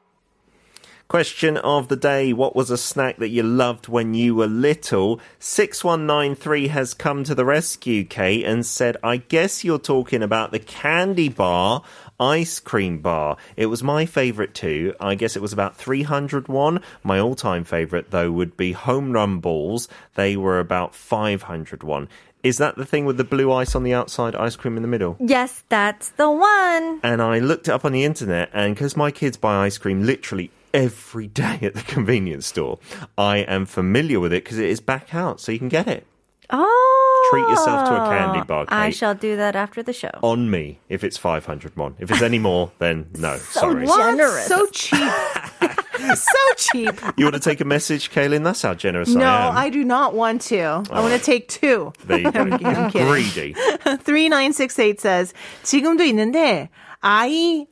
Question 1.08 1.56
of 1.56 1.88
the 1.88 1.96
day 1.96 2.32
What 2.32 2.54
was 2.54 2.70
a 2.70 2.78
snack 2.78 3.16
that 3.16 3.28
you 3.28 3.42
loved 3.42 3.88
when 3.88 4.14
you 4.14 4.34
were 4.34 4.46
little? 4.46 5.20
6193 5.38 6.68
has 6.68 6.94
come 6.94 7.24
to 7.24 7.34
the 7.34 7.44
rescue, 7.44 8.04
Kate, 8.04 8.44
and 8.44 8.64
said, 8.64 8.96
I 9.02 9.16
guess 9.16 9.64
you're 9.64 9.78
talking 9.78 10.22
about 10.22 10.52
the 10.52 10.58
candy 10.58 11.28
bar 11.28 11.82
ice 12.20 12.58
cream 12.60 12.98
bar. 12.98 13.36
It 13.56 13.66
was 13.66 13.82
my 13.82 14.06
favorite 14.06 14.54
too. 14.54 14.94
I 15.00 15.14
guess 15.14 15.36
it 15.36 15.42
was 15.42 15.52
about 15.52 15.76
300 15.76 16.48
won. 16.48 16.82
My 17.02 17.18
all 17.18 17.34
time 17.34 17.64
favorite, 17.64 18.10
though, 18.10 18.30
would 18.32 18.56
be 18.56 18.72
home 18.72 19.12
run 19.12 19.38
balls. 19.40 19.88
They 20.14 20.36
were 20.36 20.58
about 20.58 20.94
500 20.94 21.82
won. 21.82 22.08
Is 22.42 22.58
that 22.58 22.76
the 22.76 22.86
thing 22.86 23.04
with 23.04 23.16
the 23.16 23.24
blue 23.24 23.52
ice 23.52 23.74
on 23.74 23.82
the 23.82 23.94
outside, 23.94 24.36
ice 24.36 24.54
cream 24.54 24.76
in 24.76 24.82
the 24.82 24.88
middle? 24.88 25.16
Yes, 25.18 25.64
that's 25.68 26.10
the 26.10 26.30
one. 26.30 27.00
and 27.02 27.20
I 27.20 27.40
looked 27.40 27.66
it 27.66 27.72
up 27.72 27.84
on 27.84 27.92
the 27.92 28.04
internet, 28.04 28.50
and 28.52 28.74
because 28.74 28.96
my 28.96 29.10
kids 29.10 29.36
buy 29.36 29.64
ice 29.64 29.76
cream 29.76 30.04
literally 30.04 30.50
every 30.72 31.26
day 31.44 31.58
at 31.62 31.74
the 31.74 31.82
convenience 31.82 32.46
store. 32.46 32.78
I 33.16 33.38
am 33.38 33.66
familiar 33.66 34.20
with 34.20 34.32
it 34.32 34.44
because 34.44 34.58
it 34.58 34.68
is 34.68 34.80
back 34.80 35.14
out, 35.14 35.40
so 35.40 35.50
you 35.50 35.58
can 35.58 35.68
get 35.68 35.88
it. 35.88 36.06
Oh 36.50 37.07
Treat 37.29 37.49
yourself 37.49 37.87
to 37.89 37.95
a 37.95 38.07
candy 38.09 38.41
bar, 38.45 38.65
I 38.69 38.87
Kate. 38.87 38.95
shall 38.95 39.15
do 39.15 39.35
that 39.37 39.55
after 39.55 39.81
the 39.81 39.93
show. 39.93 40.11
On 40.21 40.49
me, 40.51 40.79
if 40.89 41.03
it's 41.03 41.17
500 41.17 41.75
mon. 41.75 41.95
If 41.99 42.11
it's 42.11 42.21
any 42.21 42.37
more, 42.39 42.71
then 42.79 43.07
no, 43.17 43.37
sorry. 43.37 43.85
What? 43.85 43.97
Generous. 44.11 44.45
So 44.47 44.67
cheap. 44.67 45.11
so 46.15 46.43
cheap. 46.57 46.93
You 47.17 47.25
want 47.25 47.35
to 47.35 47.39
take 47.41 47.61
a 47.61 47.65
message, 47.65 48.11
Kaylin? 48.11 48.43
That's 48.43 48.61
how 48.61 48.73
generous 48.73 49.09
No, 49.09 49.25
I 49.25 49.47
am. 49.49 49.57
I 49.57 49.69
do 49.69 49.83
not 49.83 50.13
want 50.13 50.41
to. 50.43 50.83
I 50.91 50.99
want 50.99 51.13
to 51.13 51.19
take 51.19 51.47
two. 51.47 51.93
There 52.05 52.19
you 52.19 52.31
go. 52.31 52.41
I'm 52.41 52.91
kidding. 52.91 53.07
Greedy. 53.07 53.53
3968 53.53 54.99
says, 55.01 55.33
지금도 55.63 56.03
있는데, 56.03 56.69
아이, 57.01 57.67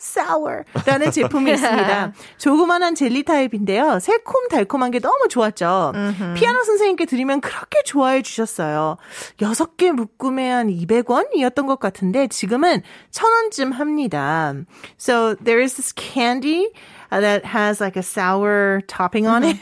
sour라는 0.00 1.10
제품이 1.12 1.52
있습니다. 1.52 2.12
조그만한 2.38 2.94
젤리 2.94 3.22
타입인데요. 3.24 3.98
새콤 4.00 4.48
달콤한 4.48 4.90
게 4.90 4.98
너무 4.98 5.28
좋았죠. 5.28 5.92
피아노 6.36 6.62
선생님께 6.64 7.04
드리면 7.04 7.40
그렇게 7.42 7.82
좋아해 7.84 8.22
주셨어요. 8.22 8.96
6개 9.38 9.92
묶음에 9.92 10.50
한 10.50 10.68
200원이었던 10.68 11.66
것 11.66 11.78
같은데 11.78 12.28
지금은 12.28 12.82
1000원쯤 13.12 13.72
합니다. 13.74 14.54
So 14.98 15.34
there 15.36 15.60
is 15.62 15.74
this 15.76 15.92
candy 15.92 16.66
uh, 17.12 17.20
that 17.20 17.44
has 17.44 17.80
like 17.80 17.96
a 17.96 18.02
sour 18.02 18.80
topping 18.86 19.26
on 19.26 19.44
it. 19.44 19.58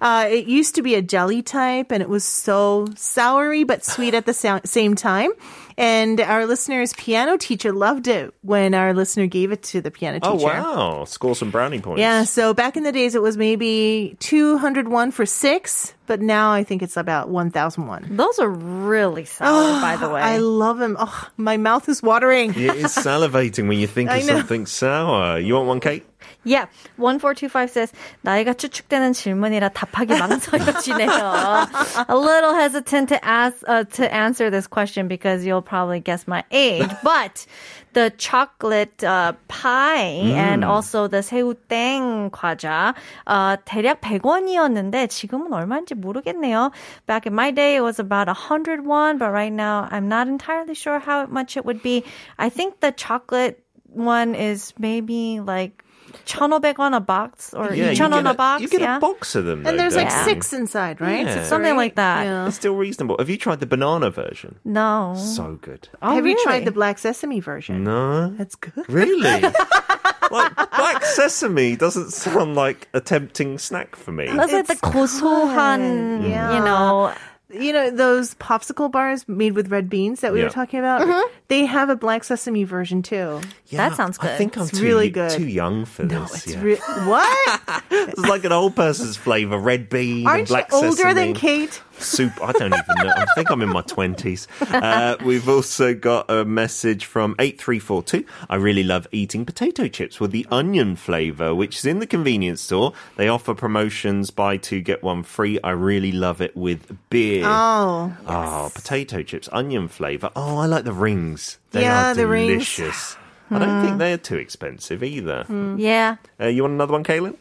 Uh, 0.00 0.26
it 0.28 0.46
used 0.46 0.74
to 0.74 0.82
be 0.82 0.94
a 0.94 1.02
jelly 1.02 1.40
type 1.42 1.90
and 1.92 2.02
it 2.02 2.08
was 2.08 2.24
so 2.24 2.86
soury 2.96 3.66
but 3.66 3.84
sweet 3.84 4.12
at 4.14 4.26
the 4.26 4.34
sa- 4.34 4.60
same 4.64 4.94
time. 4.94 5.30
And 5.76 6.20
our 6.20 6.46
listener's 6.46 6.92
piano 6.92 7.36
teacher 7.36 7.72
loved 7.72 8.06
it 8.06 8.32
when 8.42 8.74
our 8.74 8.94
listener 8.94 9.26
gave 9.26 9.50
it 9.52 9.62
to 9.64 9.80
the 9.80 9.90
piano 9.90 10.20
oh, 10.22 10.36
teacher. 10.36 10.50
Oh, 10.50 10.98
wow. 10.98 11.04
Score 11.04 11.34
some 11.34 11.50
brownie 11.50 11.80
points. 11.80 12.00
Yeah, 12.00 12.24
so 12.24 12.54
back 12.54 12.76
in 12.76 12.82
the 12.84 12.92
days 12.92 13.14
it 13.14 13.22
was 13.22 13.36
maybe 13.36 14.16
201 14.20 15.10
for 15.10 15.26
six, 15.26 15.94
but 16.07 16.21
now 16.21 16.51
I 16.51 16.63
think 16.63 16.81
it's 16.81 16.97
about 16.97 17.29
1001. 17.29 18.15
Those 18.15 18.39
are 18.39 18.49
really 18.49 19.25
sour, 19.25 19.79
by 19.81 19.95
the 19.95 20.09
way. 20.09 20.21
I 20.21 20.37
love 20.37 20.77
them. 20.79 20.97
Oh, 20.99 21.27
my 21.37 21.57
mouth 21.57 21.87
is 21.89 22.01
watering. 22.01 22.51
It 22.51 22.75
is 22.75 22.95
salivating 22.95 23.67
when 23.67 23.77
you 23.79 23.87
think 23.87 24.09
I 24.09 24.17
of 24.17 24.25
know. 24.27 24.37
something 24.39 24.65
sour. 24.65 25.39
You 25.39 25.55
want 25.55 25.67
one, 25.67 25.79
Kate? 25.79 26.05
Yeah. 26.43 26.65
1425 26.97 27.69
says, 27.69 27.91
나이가 28.23 28.53
추측되는 28.53 29.13
질문이라 29.13 29.69
답하기 29.69 30.17
망설여지네요. 30.17 32.07
A 32.09 32.15
little 32.15 32.53
hesitant 32.55 33.09
to 33.09 33.23
ask, 33.25 33.57
uh, 33.67 33.83
to 33.95 34.13
answer 34.13 34.49
this 34.49 34.67
question 34.67 35.07
because 35.07 35.45
you'll 35.45 35.61
probably 35.61 35.99
guess 35.99 36.27
my 36.27 36.43
age. 36.51 36.89
But 37.03 37.45
the 37.93 38.11
chocolate 38.17 39.03
uh, 39.03 39.33
pie 39.47 40.33
and 40.35 40.63
also 40.63 41.07
the 41.07 41.19
새우땡 41.19 42.31
과자, 42.31 42.93
uh, 43.27 43.57
대략 43.65 44.01
100원이었는데 44.01 45.07
지금은 45.07 45.53
얼마인지 45.53 45.95
모르겠네요. 45.95 46.71
Back 47.05 47.25
in 47.25 47.33
my 47.33 47.51
day, 47.51 47.75
it 47.75 47.81
was 47.81 47.99
about 47.99 48.27
101, 48.27 49.17
but 49.17 49.31
right 49.31 49.53
now 49.53 49.87
I'm 49.91 50.07
not 50.07 50.27
entirely 50.27 50.75
sure 50.75 50.99
how 50.99 51.25
much 51.25 51.57
it 51.57 51.65
would 51.65 51.81
be. 51.81 52.03
I 52.37 52.49
think 52.49 52.79
the 52.79 52.91
chocolate 52.91 53.63
one 53.91 54.35
is 54.35 54.73
maybe 54.77 55.39
like 55.39 55.83
1,500원 56.25 56.95
a 56.95 56.99
box 56.99 57.53
or 57.53 57.73
you 57.73 57.83
2,000원 57.85 58.23
get 58.23 58.25
a 58.25 58.33
box. 58.33 58.61
You 58.61 58.69
get 58.69 58.81
yeah. 58.81 58.97
a 58.97 58.99
box 58.99 59.35
of 59.35 59.45
them. 59.45 59.59
And 59.65 59.77
though, 59.77 59.81
there's 59.83 59.95
like 59.95 60.09
don't 60.09 60.17
you? 60.19 60.23
six 60.25 60.53
inside, 60.53 61.01
right? 61.01 61.25
Yeah. 61.25 61.33
Six 61.33 61.45
or 61.47 61.49
Something 61.49 61.73
eight? 61.73 61.77
like 61.77 61.95
that. 61.95 62.23
Yeah. 62.25 62.47
It's 62.47 62.55
still 62.55 62.75
reasonable. 62.75 63.15
Have 63.19 63.29
you 63.29 63.37
tried 63.37 63.59
the 63.59 63.65
banana 63.65 64.09
version? 64.09 64.59
No. 64.65 65.13
So 65.17 65.57
good. 65.61 65.89
Oh, 66.01 66.13
Have 66.15 66.25
you 66.25 66.33
really? 66.33 66.43
tried 66.43 66.65
the 66.65 66.71
black 66.71 66.97
sesame 66.99 67.39
version? 67.39 67.83
No. 67.83 68.29
That's 68.37 68.55
good. 68.55 68.85
Really? 68.89 69.41
like 70.31 70.55
black 70.55 71.03
sesame 71.05 71.75
doesn't 71.75 72.11
sound 72.11 72.55
like 72.55 72.87
a 72.93 73.01
tempting 73.01 73.57
snack 73.57 73.95
for 73.95 74.11
me. 74.11 74.27
That's 74.27 74.51
like 74.53 74.67
the 74.67 74.75
고소한, 74.75 76.27
Yeah. 76.29 76.57
you 76.57 76.63
know. 76.63 77.13
you 77.54 77.72
know 77.72 77.90
those 77.90 78.34
popsicle 78.36 78.90
bars 78.90 79.28
made 79.28 79.52
with 79.54 79.68
red 79.70 79.88
beans 79.88 80.20
that 80.20 80.32
we 80.32 80.38
Yeah. 80.40 80.46
were 80.46 80.50
talking 80.50 80.80
about? 80.80 81.02
Mm-hmm. 81.02 81.34
They 81.48 81.64
have 81.66 81.88
a 81.88 81.96
black 81.96 82.24
sesame 82.24 82.64
version 82.64 83.02
too. 83.02 83.40
That 83.72 83.94
sounds 83.96 84.18
good. 84.18 84.30
I 84.30 84.36
think 84.36 84.56
I'm 84.56 84.64
It's 84.64 84.78
too, 84.78 84.82
really 84.84 85.10
good. 85.10 85.30
too 85.30 85.46
young 85.46 85.84
for 85.84 86.04
this. 86.04 86.46
It's 86.46 86.54
yeah. 86.54 86.62
re- 86.62 86.76
what? 87.06 87.60
It's 87.90 88.18
like 88.20 88.44
an 88.44 88.52
old 88.52 88.74
person's 88.76 89.16
flavor, 89.16 89.56
red 89.58 89.88
bean 89.88 90.18
and 90.18 90.26
Aren't 90.28 90.40
you 90.48 90.54
black 90.54 90.72
older 90.72 90.96
sesame. 90.96 91.14
than 91.14 91.34
Kate? 91.34 91.80
Soup. 91.98 92.32
I 92.42 92.52
don't 92.52 92.74
even 92.74 93.06
know. 93.06 93.12
I 93.16 93.24
think 93.34 93.50
I'm 93.50 93.62
in 93.62 93.68
my 93.70 93.82
20s. 93.82 94.46
Uh, 94.70 95.16
we've 95.24 95.48
also 95.48 95.94
got 95.94 96.30
a 96.30 96.44
message 96.44 97.04
from 97.06 97.34
8342. 97.38 98.24
I 98.50 98.56
really 98.56 98.82
love 98.82 99.06
eating 99.12 99.46
potato 99.46 99.88
chips 99.88 100.20
with 100.20 100.30
the 100.32 100.46
onion 100.50 100.96
flavor, 100.96 101.54
which 101.54 101.76
is 101.78 101.84
in 101.86 102.00
the 102.00 102.06
convenience 102.06 102.60
store. 102.60 102.92
They 103.16 103.28
offer 103.28 103.54
promotions 103.54 104.30
buy 104.30 104.56
two, 104.58 104.80
get 104.80 105.02
one 105.02 105.22
free. 105.22 105.58
I 105.64 105.70
really 105.70 106.12
love 106.12 106.40
it 106.40 106.56
with 106.56 106.96
beer. 107.10 107.44
Oh, 107.46 108.12
Oh, 108.26 108.70
potato 108.74 109.22
chips, 109.22 109.48
onion 109.52 109.88
flavor. 109.88 110.30
Oh, 110.36 110.58
I 110.58 110.66
like 110.66 110.84
the 110.84 110.92
rings. 110.92 111.58
They 111.70 111.82
Yeah, 111.82 112.10
are 112.10 112.14
the 112.14 112.26
rings. 112.26 112.48
delicious. 112.76 113.16
I 113.50 113.58
don't 113.58 113.84
think 113.84 113.98
they're 113.98 114.18
too 114.18 114.36
expensive 114.36 115.02
either. 115.02 115.44
Yeah. 115.78 116.16
Uh, 116.40 116.46
you 116.46 116.62
want 116.62 116.74
another 116.74 116.92
one, 116.92 117.04
Kaylin? 117.04 117.36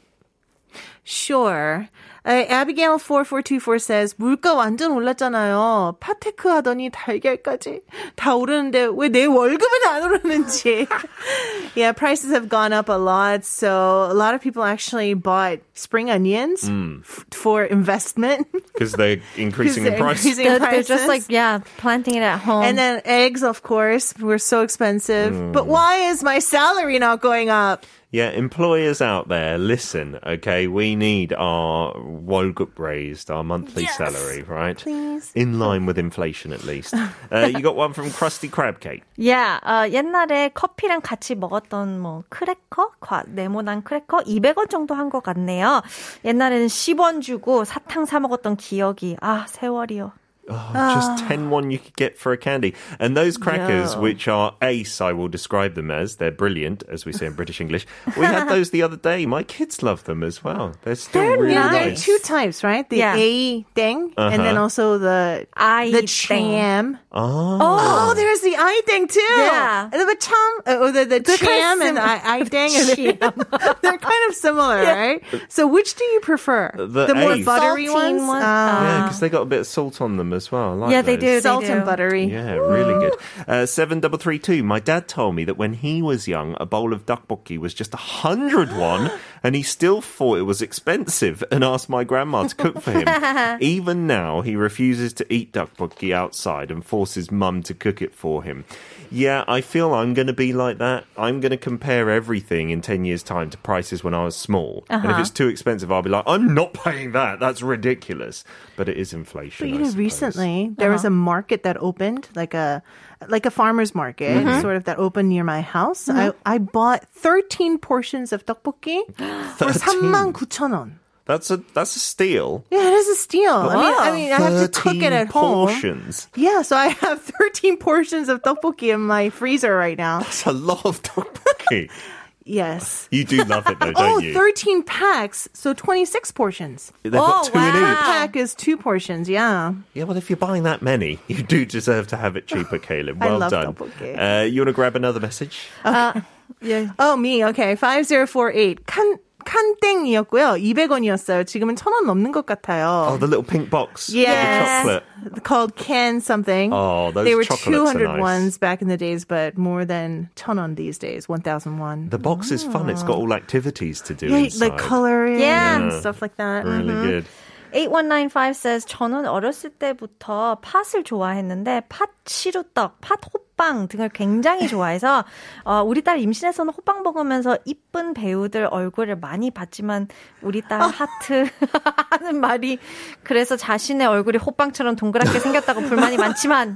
sure. 1.03 1.89
Uh, 2.24 2.44
Abigail 2.50 2.98
4424 2.98 3.78
says 3.78 4.14
물가 4.18 4.52
완전 4.52 4.90
올랐잖아요. 4.92 5.96
파테크 5.98 6.48
하더니 6.50 6.90
달걀까지 6.90 7.80
다 8.16 8.34
오르는데 8.34 8.88
왜 8.92 9.08
내 9.08 9.24
월급은 9.24 9.86
안 9.88 10.02
오르는지. 10.02 10.86
yeah, 11.74 11.92
prices 11.92 12.30
have 12.30 12.48
gone 12.50 12.72
up 12.74 12.90
a 12.90 12.98
lot, 12.98 13.44
so 13.44 14.08
a 14.10 14.12
lot 14.14 14.34
of 14.34 14.42
people 14.42 14.62
actually 14.64 15.14
bought 15.14 15.60
spring 15.72 16.10
onions 16.10 16.68
f- 16.68 17.24
for 17.30 17.62
investment. 17.64 18.46
Because 18.74 18.92
they're 18.92 19.22
increasing 19.36 19.86
in 19.86 19.92
they're 19.94 19.98
price. 20.02 20.20
increasing 20.26 20.44
They're, 20.44 20.56
in 20.56 20.62
they're 20.62 20.82
just 20.82 21.06
prices. 21.06 21.08
like, 21.08 21.24
yeah, 21.30 21.60
planting 21.78 22.16
it 22.16 22.22
at 22.22 22.40
home. 22.40 22.64
And 22.64 22.76
then 22.76 23.00
eggs, 23.06 23.42
of 23.42 23.62
course, 23.62 24.12
were 24.18 24.38
so 24.38 24.60
expensive. 24.62 25.52
But 25.52 25.66
why 25.66 26.10
is 26.10 26.22
my 26.22 26.40
salary 26.40 26.98
not 26.98 27.20
going 27.22 27.48
up? 27.48 27.86
Yeah, 28.10 28.30
employers 28.30 29.02
out 29.02 29.28
there, 29.28 29.58
listen, 29.58 30.18
okay? 30.26 30.66
We 30.66 30.96
need 30.96 31.34
our 31.34 31.92
월급 32.25 32.77
raised, 32.79 33.31
our 33.31 33.43
monthly 33.43 33.85
salary, 33.87 34.43
right? 34.47 34.77
Please. 34.77 35.31
In 35.35 35.57
line 35.59 35.85
with 35.85 35.97
inflation, 35.97 36.51
at 36.53 36.63
least. 36.65 36.93
Uh, 37.31 37.49
you 37.51 37.61
got 37.61 37.75
one 37.75 37.93
from 37.93 38.09
Krusty 38.11 38.49
Crab 38.51 38.79
Cake. 38.79 39.03
yeah, 39.17 39.59
어, 39.63 39.87
옛날에 39.89 40.49
커피랑 40.53 41.01
같이 41.01 41.35
먹었던 41.35 41.99
뭐 41.99 42.23
크래커, 42.29 42.91
과, 42.99 43.23
네모난 43.27 43.83
크래커 43.83 44.19
200원 44.25 44.69
정도 44.69 44.95
한 44.95 45.09
것 45.09 45.21
같네요. 45.23 45.81
옛날에는 46.25 46.67
10원 46.67 47.21
주고 47.21 47.63
사탕 47.65 48.05
사 48.05 48.19
먹었던 48.19 48.55
기억이 48.57 49.17
아 49.21 49.45
세월이요. 49.47 50.11
Oh, 50.49 50.71
just 50.93 51.25
10 51.27 51.49
one 51.49 51.71
you 51.71 51.79
could 51.79 51.95
get 51.95 52.17
for 52.17 52.33
a 52.33 52.37
candy. 52.37 52.73
And 52.99 53.15
those 53.15 53.37
crackers, 53.37 53.93
Yeah. 53.93 53.99
which 53.99 54.27
are 54.27 54.55
ace, 54.61 54.99
I 54.99 55.13
will 55.13 55.29
describe 55.29 55.75
them 55.75 55.89
as. 55.89 56.17
They're 56.17 56.31
brilliant, 56.31 56.83
as 56.89 57.05
we 57.05 57.13
say 57.13 57.27
in 57.27 57.33
British 57.33 57.61
English. 57.61 57.87
We 58.17 58.25
had 58.25 58.49
those 58.49 58.71
the 58.71 58.81
other 58.81 58.97
day. 58.97 59.25
My 59.25 59.43
kids 59.43 59.81
love 59.81 60.03
them 60.03 60.21
as 60.21 60.43
well. 60.43 60.73
They're 60.83 60.95
still 60.95 61.21
They're 61.21 61.37
really 61.39 61.53
Yeah, 61.53 61.69
there 61.69 61.83
are 61.83 61.89
nice. 61.91 62.03
two 62.03 62.19
types, 62.23 62.61
right? 62.63 62.89
The 62.89 62.97
Yeah. 62.97 63.15
A 63.15 63.61
thing, 63.73 64.13
and 64.17 64.33
then 64.43 64.55
Uh-huh. 64.55 64.61
also 64.63 64.97
the 64.97 65.47
I 65.55 65.91
the 65.91 65.99
thing. 65.99 66.07
cham. 66.07 66.97
Oh. 67.13 67.57
Oh, 67.61 68.13
there's 68.13 68.41
the 68.41 68.55
I 68.57 68.81
thing 68.85 69.07
too. 69.07 69.21
Yeah. 69.37 69.89
and 69.93 70.09
the 70.09 70.15
cham, 70.19 70.51
uh, 70.67 70.83
or 70.83 70.91
the 70.91 71.05
the 71.05 71.19
They're 71.19 71.37
kind 71.37 71.81
of 71.81 71.87
and 71.87 71.97
the 71.97 72.01
sim- 72.01 72.21
I, 72.25 72.35
I 72.39 72.43
dang. 72.57 72.75
and 72.75 72.87
the- 72.89 73.77
They're 73.81 73.97
kind 73.97 74.23
of 74.29 74.35
similar, 74.35 74.83
right? 74.83 75.23
So 75.47 75.67
which 75.67 75.95
do 75.95 76.03
you 76.03 76.19
prefer? 76.19 76.71
The 76.75 77.15
more 77.15 77.37
buttery 77.45 77.85
Saltine 77.87 77.93
ones. 77.93 78.21
one? 78.23 78.41
Uh, 78.41 78.79
Yeah, 78.83 79.03
because 79.03 79.19
they 79.21 79.29
got 79.29 79.43
a 79.43 79.45
bit 79.45 79.59
of 79.61 79.67
salt 79.67 80.01
on 80.01 80.17
them 80.17 80.32
as 80.33 80.51
well. 80.51 80.71
I 80.71 80.73
like 80.73 80.91
Yeah, 80.91 81.01
they 81.01 81.15
those. 81.15 81.21
do. 81.21 81.35
They 81.35 81.41
salt 81.41 81.63
and 81.65 81.81
do. 81.81 81.85
buttery. 81.85 82.25
Yeah, 82.25 82.53
really 82.53 82.93
good. 83.09 83.13
Uh, 83.47 83.65
7332. 83.65 84.63
My 84.63 84.79
dad 84.79 85.07
told 85.07 85.35
me 85.35 85.43
that 85.45 85.57
when 85.57 85.73
he 85.73 86.01
was 86.01 86.27
young, 86.27 86.55
a 86.59 86.65
bowl 86.65 86.93
of 86.93 87.05
tteokbokki 87.05 87.57
was 87.57 87.73
just 87.73 87.93
a 87.93 87.97
hundred 87.97 88.75
won, 88.75 89.11
and 89.43 89.55
he 89.55 89.63
still 89.63 90.01
thought 90.01 90.37
it 90.37 90.43
was 90.43 90.61
expensive 90.61 91.43
and 91.51 91.63
asked 91.63 91.89
my 91.89 92.05
grandma 92.05 92.47
to 92.47 92.55
cook 92.55 92.81
for 92.81 92.91
him. 92.91 93.57
Even 93.61 94.07
now, 94.07 94.41
he 94.41 94.55
refuses 94.55 95.11
to 95.13 95.33
eat 95.33 95.51
duck 95.51 95.73
tteokbokki 95.77 96.13
outside 96.13 96.71
and 96.71 96.85
forces 96.85 97.31
mum 97.31 97.63
to 97.63 97.73
cook 97.73 98.01
it 98.01 98.13
for 98.13 98.43
him. 98.43 98.65
Yeah, 99.11 99.43
I 99.47 99.61
feel 99.61 99.93
I'm 99.93 100.13
going 100.13 100.27
to 100.27 100.33
be 100.33 100.53
like 100.53 100.79
that. 100.79 101.05
I'm 101.17 101.39
going 101.39 101.51
to 101.51 101.57
compare 101.57 102.09
everything 102.09 102.71
in 102.71 102.81
10 102.81 103.05
years' 103.05 103.21
time 103.21 103.49
to 103.51 103.57
prices 103.59 104.03
when 104.03 104.13
I 104.13 104.23
was 104.23 104.35
small. 104.35 104.85
And 104.89 105.03
if 105.03 105.11
uh-huh. 105.11 105.21
it's 105.21 105.29
too 105.29 105.47
expensive, 105.47 105.91
I'll 105.91 106.01
be 106.01 106.09
like, 106.09 106.23
I'm 106.25 106.53
not 106.53 106.73
paying 106.73 107.11
that. 107.11 107.39
That's 107.39 107.61
ridiculous. 107.61 108.43
But 108.75 108.89
it 108.89 108.97
is 108.97 109.13
inflation. 109.13 109.67
But 109.67 109.69
you 109.69 109.75
I 109.75 109.77
know, 109.79 109.83
suppose. 109.85 109.97
recently 109.97 110.73
there 110.77 110.87
uh-huh. 110.87 110.95
was 110.95 111.05
a 111.05 111.11
market 111.11 111.63
that 111.63 111.77
opened, 111.77 112.29
like 112.35 112.53
a 112.55 112.81
like 113.29 113.45
a 113.45 113.51
farmer's 113.51 113.93
market, 113.95 114.37
mm-hmm. 114.37 114.61
sort 114.61 114.75
of 114.75 114.85
that 114.85 114.99
opened 114.99 115.29
near 115.29 115.43
my 115.43 115.61
house. 115.61 116.09
I 116.09 116.29
mm-hmm. 116.29 116.37
I 116.45 116.57
bought 116.57 117.07
13 117.09 117.77
portions 117.77 118.31
of 118.31 118.45
tteokbokki 118.45 119.15
for 119.57 119.65
39,000원. 119.65 120.99
That's 121.25 121.49
a 121.51 121.57
that's 121.73 121.95
a 121.95 121.99
steal. 121.99 122.65
Yeah, 122.69 122.85
it 122.85 122.93
is 122.93 123.07
a 123.07 123.15
steal. 123.15 123.53
I 123.53 123.75
mean, 123.75 123.95
I 123.97 124.11
mean, 124.11 124.31
I 124.33 124.41
have 124.41 124.71
to 124.71 124.81
cook 124.81 124.95
it 124.95 125.11
13 125.11 125.13
at 125.13 125.27
home. 125.27 125.67
portions. 125.69 126.27
Yeah, 126.35 126.63
so 126.63 126.75
I 126.75 126.87
have 126.87 127.21
13 127.39 127.77
portions 127.77 128.27
of 128.27 128.41
tteokbokki 128.41 128.93
in 128.93 129.01
my 129.01 129.29
freezer 129.29 129.73
right 129.75 129.97
now. 129.97 130.19
That's 130.19 130.45
a 130.45 130.51
lot 130.51 130.85
of 130.85 131.01
tteokbokki. 131.01 131.89
Yes. 132.45 133.07
You 133.11 133.23
do 133.23 133.43
love 133.45 133.65
it 133.67 133.79
though, 133.79 133.93
Oh, 133.95 134.19
don't 134.19 134.23
you? 134.23 134.33
13 134.33 134.83
packs, 134.83 135.47
so 135.53 135.73
26 135.73 136.31
portions. 136.31 136.91
They've 137.03 137.11
got 137.13 137.45
Oh, 137.45 137.49
two 137.49 137.57
in 137.57 137.63
wow. 137.63 137.91
each. 137.93 137.97
Pack 138.05 138.35
is 138.35 138.53
two 138.53 138.75
portions, 138.77 139.29
yeah. 139.29 139.73
Yeah, 139.93 140.03
well, 140.03 140.17
if 140.17 140.29
you're 140.29 140.37
buying 140.37 140.63
that 140.63 140.81
many, 140.81 141.19
you 141.27 141.41
do 141.43 141.65
deserve 141.65 142.07
to 142.07 142.17
have 142.17 142.35
it 142.35 142.47
cheaper, 142.47 142.79
Caleb. 142.89 143.21
I 143.23 143.27
Well 143.27 143.39
love 143.39 143.51
done. 143.51 143.73
tteokbokki. 143.73 144.41
Uh, 144.41 144.43
you 144.45 144.61
want 144.61 144.67
to 144.69 144.73
grab 144.73 144.95
another 144.95 145.19
message? 145.19 145.67
Yeah. 146.61 146.91
Oh, 146.99 147.17
me. 147.17 147.43
Okay. 147.45 147.75
5048. 147.75 148.85
칸, 148.85 149.15
칸땡이었고요. 149.44 150.56
200원이었어요. 150.60 151.46
지금은 151.46 151.74
1000원 151.76 152.04
넘는 152.06 152.32
것 152.32 152.44
같아요. 152.44 153.08
Oh, 153.12 153.16
the 153.18 153.26
little 153.26 153.42
pink 153.42 153.70
box. 153.70 154.08
with 154.12 154.26
Yes. 154.26 154.84
The 154.84 155.00
chocolate. 155.00 155.42
Called 155.44 155.76
can 155.76 156.20
something. 156.20 156.70
Oh, 156.72 157.10
those 157.12 157.24
They 157.24 157.34
were 157.34 157.44
chocolates 157.44 157.94
are 157.94 157.98
200 157.98 158.08
nice. 158.08 158.20
ones 158.20 158.58
back 158.58 158.82
in 158.82 158.88
the 158.88 158.96
days, 158.98 159.24
but 159.24 159.56
more 159.56 159.84
than 159.84 160.28
1000 160.36 160.76
these 160.76 160.98
days. 160.98 161.28
1001. 161.28 162.10
The 162.10 162.18
box 162.18 162.50
is 162.50 162.62
fun. 162.64 162.90
It's 162.90 163.02
got 163.02 163.16
all 163.16 163.32
activities 163.32 164.02
to 164.02 164.14
do 164.14 164.26
yeah, 164.28 164.44
inside. 164.52 164.60
like 164.60 164.76
coloring 164.78 165.38
Yeah. 165.40 165.76
and 165.80 165.92
stuff 165.94 166.20
like 166.20 166.36
that. 166.36 166.64
Really 166.66 166.92
Mhm. 166.92 167.02
good. 167.02 167.24
8195 167.72 168.56
says 168.56 168.84
저는 168.86 169.26
어렸을 169.28 169.70
때부터 169.78 170.56
팥을 170.62 171.04
좋아했는데 171.04 171.82
팥 171.88 172.08
시루떡, 172.24 173.00
팥 173.00 173.20
호빵 173.20 173.41
등을 173.87 174.09
굉장히 174.09 174.67
좋아해서 174.67 175.23
어, 175.63 175.81
우리 175.81 176.03
딸 176.03 176.19
임신해서는 176.19 176.73
호빵 176.73 177.03
먹으면서 177.03 177.57
이쁜 177.65 178.13
배우들 178.13 178.67
얼굴을 178.69 179.15
많이 179.17 179.51
봤지만 179.51 180.07
우리 180.41 180.61
딸 180.61 180.81
하트 180.81 181.45
하는 182.11 182.39
말이 182.41 182.79
그래서 183.23 183.55
자신의 183.55 184.07
얼굴이 184.07 184.37
호빵처럼 184.37 184.95
동그랗게 184.95 185.39
생겼다고 185.39 185.81
불만이 185.81 186.17
많지만 186.17 186.75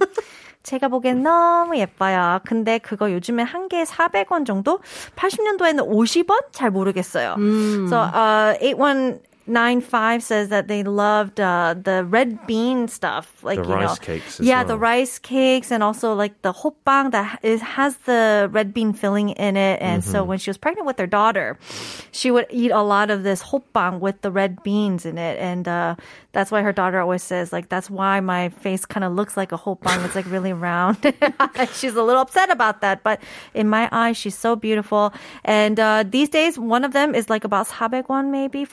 제가 0.64 0.90
보기엔 0.90 1.24
너무 1.24 1.78
예뻐요. 1.78 2.40
근데 2.46 2.78
그거 2.78 3.12
요즘에 3.14 3.42
한 3.44 3.70
개에 3.70 3.84
400원 3.84 4.46
정도? 4.46 4.80
80년도에는 5.16 5.88
50원? 5.88 6.52
잘 6.52 6.72
모르겠어요. 6.72 7.36
So, 7.88 7.98
uh, 7.98 8.58
8195 9.48 10.24
says 10.24 10.50
that 10.50 10.68
they 10.68 10.84
loved 10.84 11.40
uh, 11.40 11.74
the 11.82 12.04
red 12.04 12.46
bean 12.48 12.88
stuff. 12.88 13.42
Like, 13.44 13.58
The 13.62 13.68
you 13.68 13.74
rice 13.74 13.90
know, 13.90 13.96
cakes 13.96 14.40
Yeah, 14.40 14.64
the 14.64 14.78
rice 14.78 15.20
cakes 15.20 15.72
and 15.72 15.82
also 15.82 16.14
like 16.14 16.42
the 16.42 16.52
hoppang 16.54 17.12
that 17.12 17.40
is, 17.44 17.62
has 17.62 17.96
the 18.04 18.50
red 18.52 18.74
bean 18.74 18.94
filling 18.94 19.30
in 19.30 19.56
it. 19.58 19.82
And 19.82 20.04
so 20.04 20.20
Mm-hmm. 20.20 20.28
when 20.30 20.38
she 20.40 20.50
was 20.50 20.58
pregnant 20.58 20.86
with 20.86 21.00
her 21.00 21.08
daughter, 21.08 21.58
she 22.12 22.30
would 22.32 22.46
eat 22.50 22.72
a 22.72 22.82
lot 22.82 23.10
of 23.10 23.24
this 23.24 23.42
hoppang 23.42 24.00
with 24.00 24.22
the 24.22 24.32
red 24.32 24.62
beans 24.64 25.06
in 25.06 25.18
it. 25.18 25.40
And 25.40 25.68
uh, 25.68 25.96
that's 26.34 26.52
why 26.52 26.62
her 26.62 26.74
daughter 26.74 27.00
always 27.00 27.24
says, 27.24 27.54
like, 27.54 27.70
that's 27.70 27.90
why 27.90 28.20
my 28.20 28.50
face 28.50 28.86
kind 28.86 29.04
of 29.04 29.14
looks 29.14 29.38
like 29.38 29.52
a 29.52 29.58
hoppang. 29.58 30.04
It's 30.06 30.16
like 30.16 30.30
really 30.30 30.54
round. 30.54 30.98
she's 31.74 31.96
a 31.96 32.04
little 32.04 32.22
upset 32.22 32.50
about 32.52 32.82
that. 32.82 33.04
But 33.04 33.22
in 33.54 33.70
my 33.70 33.88
eyes, 33.92 34.18
she's 34.18 34.36
so 34.38 34.56
beautiful. 34.56 35.14
And 35.46 35.80
uh, 35.80 36.04
these 36.08 36.30
days, 36.30 36.60
one 36.60 36.84
of 36.84 36.94
them 36.94 37.16
is 37.16 37.30
like 37.30 37.44
about 37.44 37.68
400won, 37.68 38.30
maybe 38.32 38.66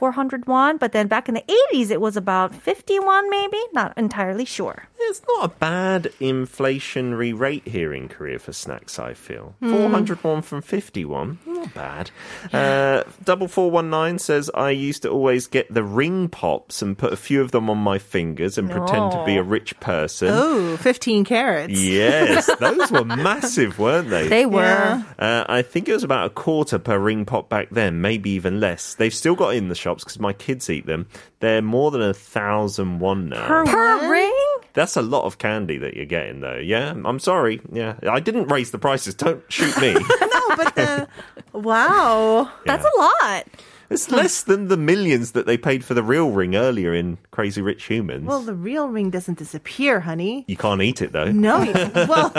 401. 0.64 0.78
But 0.78 0.92
then 0.92 1.06
back 1.08 1.28
in 1.28 1.34
the 1.34 1.44
80s, 1.72 1.90
it 1.90 2.00
was 2.00 2.16
about 2.16 2.54
51, 2.54 3.30
maybe. 3.30 3.58
Not 3.72 3.96
entirely 3.96 4.44
sure. 4.44 4.84
It's 4.98 5.20
not 5.28 5.44
a 5.44 5.48
bad 5.48 6.04
inflationary 6.20 7.38
rate 7.38 7.66
here 7.68 7.92
in 7.92 8.08
Korea 8.08 8.38
for 8.38 8.52
snacks, 8.54 8.98
I 8.98 9.12
feel. 9.12 9.54
401 9.60 10.40
from 10.42 10.62
51. 10.62 11.38
Not 11.46 11.74
bad. 11.74 12.10
Uh, 12.52 13.04
double 13.22 13.48
four 13.48 13.70
one 13.70 13.90
nine 13.90 14.18
says, 14.18 14.50
I 14.54 14.70
used 14.70 15.02
to 15.02 15.10
always 15.10 15.46
get 15.46 15.72
the 15.72 15.82
ring 15.82 16.28
pops 16.28 16.80
and 16.80 16.96
put 16.96 17.12
a 17.12 17.16
few 17.16 17.42
of 17.42 17.50
them 17.50 17.68
on 17.68 17.78
my 17.78 17.98
fingers 17.98 18.56
and 18.56 18.70
pretend 18.70 19.12
to 19.12 19.22
be 19.26 19.36
a 19.36 19.42
rich 19.42 19.78
person. 19.80 20.28
Oh, 20.30 20.76
15 20.78 21.24
carats. 21.24 21.78
Yes, 21.78 22.48
those 22.60 22.90
were 22.90 23.04
massive, 23.04 23.78
weren't 23.78 24.08
they? 24.08 24.28
They 24.28 24.46
were. 24.46 24.62
Yeah. 24.62 25.02
Uh, 25.18 25.44
I 25.48 25.62
think 25.62 25.88
it 25.88 25.92
was 25.92 26.04
about 26.04 26.26
a 26.26 26.30
quarter 26.30 26.78
per 26.78 26.98
ring 26.98 27.26
pop 27.26 27.48
back 27.50 27.68
then, 27.70 28.00
maybe 28.00 28.30
even 28.30 28.58
less. 28.60 28.94
They've 28.94 29.12
still 29.14 29.34
got 29.34 29.54
in 29.54 29.68
the 29.68 29.74
shops 29.74 30.02
because 30.04 30.18
my 30.18 30.32
kids 30.32 30.53
eat 30.70 30.86
them. 30.86 31.06
They're 31.40 31.62
more 31.62 31.90
than 31.90 32.02
a 32.02 32.14
thousand 32.14 32.98
one 33.00 33.28
now. 33.28 33.46
Per 33.64 34.10
ring? 34.10 34.34
That's 34.74 34.96
a 34.96 35.02
lot 35.02 35.24
of 35.24 35.38
candy 35.38 35.78
that 35.78 35.94
you're 35.94 36.04
getting, 36.06 36.40
though. 36.40 36.56
Yeah, 36.58 36.94
I'm 37.04 37.18
sorry. 37.18 37.60
Yeah, 37.72 37.96
I 38.08 38.20
didn't 38.20 38.48
raise 38.48 38.70
the 38.72 38.78
prices. 38.78 39.14
Don't 39.14 39.42
shoot 39.52 39.76
me. 39.80 39.94
No, 40.34 40.56
but 40.56 40.78
uh, 40.78 41.06
wow. 41.52 42.50
That's 42.66 42.84
a 42.84 42.98
lot. 42.98 43.46
It's 43.90 44.10
less 44.10 44.42
than 44.42 44.68
the 44.68 44.76
millions 44.76 45.32
that 45.32 45.46
they 45.46 45.56
paid 45.58 45.84
for 45.84 45.94
the 45.94 46.02
real 46.02 46.30
ring 46.30 46.54
earlier 46.56 46.94
in 46.94 47.18
Crazy 47.30 47.60
Rich 47.62 47.84
Humans. 47.84 48.24
Well, 48.26 48.40
the 48.42 48.54
real 48.54 48.88
ring 48.88 49.10
doesn't 49.10 49.38
disappear, 49.38 50.00
honey. 50.00 50.44
you 50.48 50.56
can't 50.56 50.80
eat 50.82 51.02
it 51.02 51.12
though. 51.12 51.30
No. 51.30 51.58
well, 52.08 52.32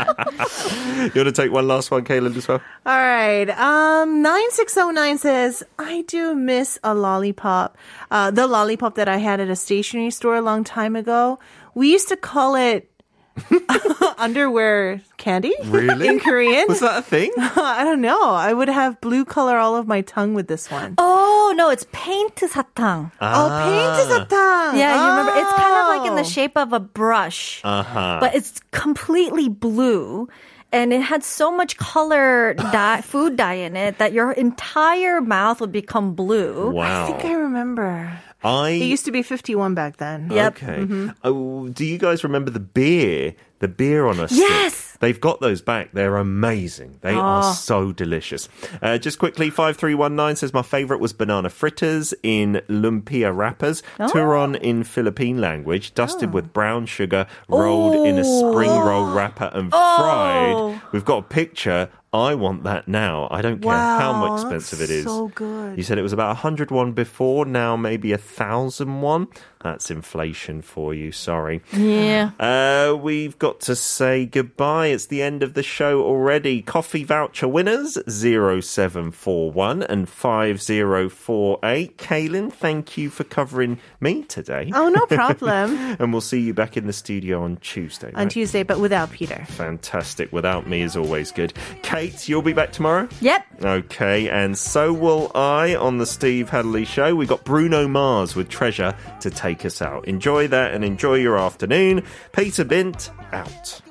You 0.00 1.12
want 1.14 1.28
to 1.28 1.32
take 1.32 1.50
one 1.52 1.66
last 1.68 1.90
one, 1.90 2.04
Caleb, 2.04 2.36
as 2.36 2.46
well? 2.48 2.60
all 2.86 2.98
right. 2.98 3.48
Um, 3.50 4.22
9609 4.22 5.18
says, 5.18 5.62
I 5.78 6.02
do 6.02 6.34
miss 6.34 6.78
a 6.84 6.94
lollipop. 6.94 7.76
Uh, 8.10 8.30
the 8.30 8.46
lollipop 8.46 8.94
that 8.96 9.08
I 9.08 9.16
had 9.18 9.40
at 9.40 9.48
a 9.48 9.56
stationery 9.56 10.10
store 10.10 10.36
a 10.36 10.42
long 10.42 10.64
time 10.64 10.96
ago. 10.96 11.38
We 11.74 11.90
used 11.92 12.08
to 12.08 12.16
call 12.16 12.54
it 12.56 12.89
underwear 14.18 15.00
candy. 15.16 15.54
Really? 15.64 16.08
In 16.08 16.20
Korean? 16.20 16.66
Was 16.68 16.80
that 16.80 16.98
a 16.98 17.02
thing? 17.02 17.32
I 17.38 17.84
don't 17.84 18.00
know. 18.00 18.32
I 18.34 18.52
would 18.52 18.68
have 18.68 19.00
blue 19.00 19.24
color 19.24 19.56
all 19.58 19.76
of 19.76 19.86
my 19.86 20.00
tongue 20.02 20.34
with 20.34 20.48
this 20.48 20.70
one. 20.70 20.94
Oh, 20.98 21.52
no, 21.56 21.70
it's 21.70 21.86
paint 21.92 22.34
satang. 22.36 23.10
Oh, 23.20 23.48
paint 23.64 24.10
satang. 24.10 24.78
Yeah, 24.78 24.94
you 24.94 25.10
remember? 25.10 25.32
It's 25.40 25.52
kind 25.52 25.74
of 25.80 25.86
like 25.88 26.06
in 26.08 26.14
the 26.16 26.20
Oh. 26.20 26.24
shape 26.24 26.56
of 26.56 26.72
a 26.72 26.80
brush, 26.80 27.60
Uh-huh. 27.64 28.18
but 28.20 28.34
it's 28.34 28.60
completely 28.72 29.48
blue. 29.48 30.28
And 30.72 30.92
it 30.92 31.02
had 31.02 31.24
so 31.24 31.50
much 31.50 31.76
color 31.78 32.54
dye, 32.54 33.00
food 33.04 33.36
dye 33.36 33.54
in 33.54 33.74
it 33.74 33.98
that 33.98 34.12
your 34.12 34.30
entire 34.32 35.20
mouth 35.20 35.60
would 35.60 35.72
become 35.72 36.14
blue. 36.14 36.70
Wow. 36.70 37.04
I 37.04 37.06
think 37.10 37.24
I 37.24 37.32
remember. 37.34 38.12
I 38.42 38.70
It 38.70 38.84
used 38.86 39.04
to 39.04 39.12
be 39.12 39.22
51 39.22 39.74
back 39.74 39.98
then. 39.98 40.30
Yep. 40.30 40.62
Okay. 40.62 41.12
Oh, 41.24 41.68
do 41.68 41.84
you 41.84 41.98
guys 41.98 42.24
remember 42.24 42.50
the 42.50 42.60
beer? 42.60 43.34
The 43.58 43.68
beer 43.68 44.06
on 44.06 44.18
a 44.18 44.26
stick. 44.26 44.38
Yes. 44.38 44.96
They've 45.00 45.20
got 45.20 45.40
those 45.40 45.60
back. 45.60 45.92
They're 45.92 46.16
amazing. 46.16 46.98
They 47.02 47.12
are 47.14 47.52
so 47.54 47.92
delicious. 47.92 48.48
Uh, 48.80 48.96
just 48.96 49.18
quickly, 49.18 49.50
5319 49.50 50.36
says 50.36 50.54
my 50.54 50.62
favorite 50.62 50.98
was 51.00 51.12
banana 51.12 51.50
fritters 51.50 52.14
in 52.22 52.62
lumpia 52.68 53.34
wrappers, 53.36 53.82
turon 53.98 54.58
in 54.58 54.84
Philippine 54.84 55.40
language, 55.42 55.92
dusted 55.94 56.32
with 56.32 56.52
brown 56.54 56.86
sugar, 56.86 57.26
rolled 57.48 58.06
in 58.06 58.18
a 58.18 58.24
spring 58.24 58.70
roll 58.70 59.12
wrapper 59.12 59.50
and 59.52 59.70
fried. 59.70 60.80
We've 60.92 61.04
got 61.04 61.18
a 61.18 61.22
picture. 61.22 61.90
I 62.12 62.34
want 62.34 62.64
that 62.64 62.88
now. 62.88 63.28
I 63.30 63.40
don't 63.40 63.62
care 63.62 63.70
how 63.70 64.12
Wow, 64.12 64.26
much 64.34 64.40
expensive 64.42 64.80
it 64.80 64.90
is. 64.90 65.04
so 65.04 65.28
good. 65.28 65.76
You 65.76 65.84
said 65.84 65.96
it 65.96 66.02
was 66.02 66.12
about 66.12 66.28
100 66.28 66.72
won 66.72 66.90
before, 66.92 67.44
now 67.44 67.76
maybe 67.76 68.10
a 68.12 68.18
thousand 68.18 69.00
won. 69.00 69.28
That's 69.62 69.90
inflation 69.90 70.62
for 70.62 70.94
you. 70.94 71.12
Sorry. 71.12 71.60
Yeah. 71.72 72.30
Uh, 72.40 72.96
we've 72.96 73.38
got 73.38 73.60
to 73.60 73.76
say 73.76 74.24
goodbye. 74.26 74.86
It's 74.88 75.06
the 75.06 75.22
end 75.22 75.42
of 75.42 75.52
the 75.52 75.62
show 75.62 76.02
already. 76.02 76.62
Coffee 76.62 77.04
voucher 77.04 77.46
winners 77.46 77.98
0741 78.08 79.82
and 79.82 80.08
5048. 80.08 81.96
Kaylin, 81.98 82.50
thank 82.52 82.96
you 82.96 83.10
for 83.10 83.24
covering 83.24 83.78
me 84.00 84.22
today. 84.24 84.70
Oh, 84.74 84.88
no 84.88 85.04
problem. 85.14 85.76
And 86.00 86.10
we'll 86.12 86.22
see 86.22 86.40
you 86.40 86.54
back 86.54 86.76
in 86.78 86.86
the 86.86 86.92
studio 86.94 87.42
on 87.42 87.56
Tuesday. 87.58 88.08
On 88.08 88.14
right? 88.14 88.30
Tuesday, 88.30 88.62
but 88.62 88.80
without 88.80 89.10
Peter. 89.12 89.44
Fantastic. 89.50 90.32
Without 90.32 90.66
me 90.66 90.80
is 90.82 90.96
always 90.96 91.30
good. 91.32 91.52
Kate, 92.00 92.30
you'll 92.30 92.40
be 92.40 92.54
back 92.54 92.72
tomorrow? 92.72 93.06
Yep. 93.20 93.44
Okay, 93.62 94.30
and 94.30 94.56
so 94.56 94.90
will 94.90 95.30
I 95.34 95.74
on 95.74 95.98
the 95.98 96.06
Steve 96.06 96.48
Hatherly 96.48 96.86
Show. 96.86 97.14
We 97.14 97.26
got 97.26 97.44
Bruno 97.44 97.86
Mars 97.86 98.34
with 98.34 98.48
Treasure 98.48 98.96
to 99.20 99.28
take 99.28 99.66
us 99.66 99.82
out. 99.82 100.08
Enjoy 100.08 100.48
that 100.48 100.72
and 100.72 100.82
enjoy 100.82 101.16
your 101.16 101.36
afternoon. 101.36 102.02
Peter 102.32 102.64
Bint 102.64 103.10
out. 103.32 103.82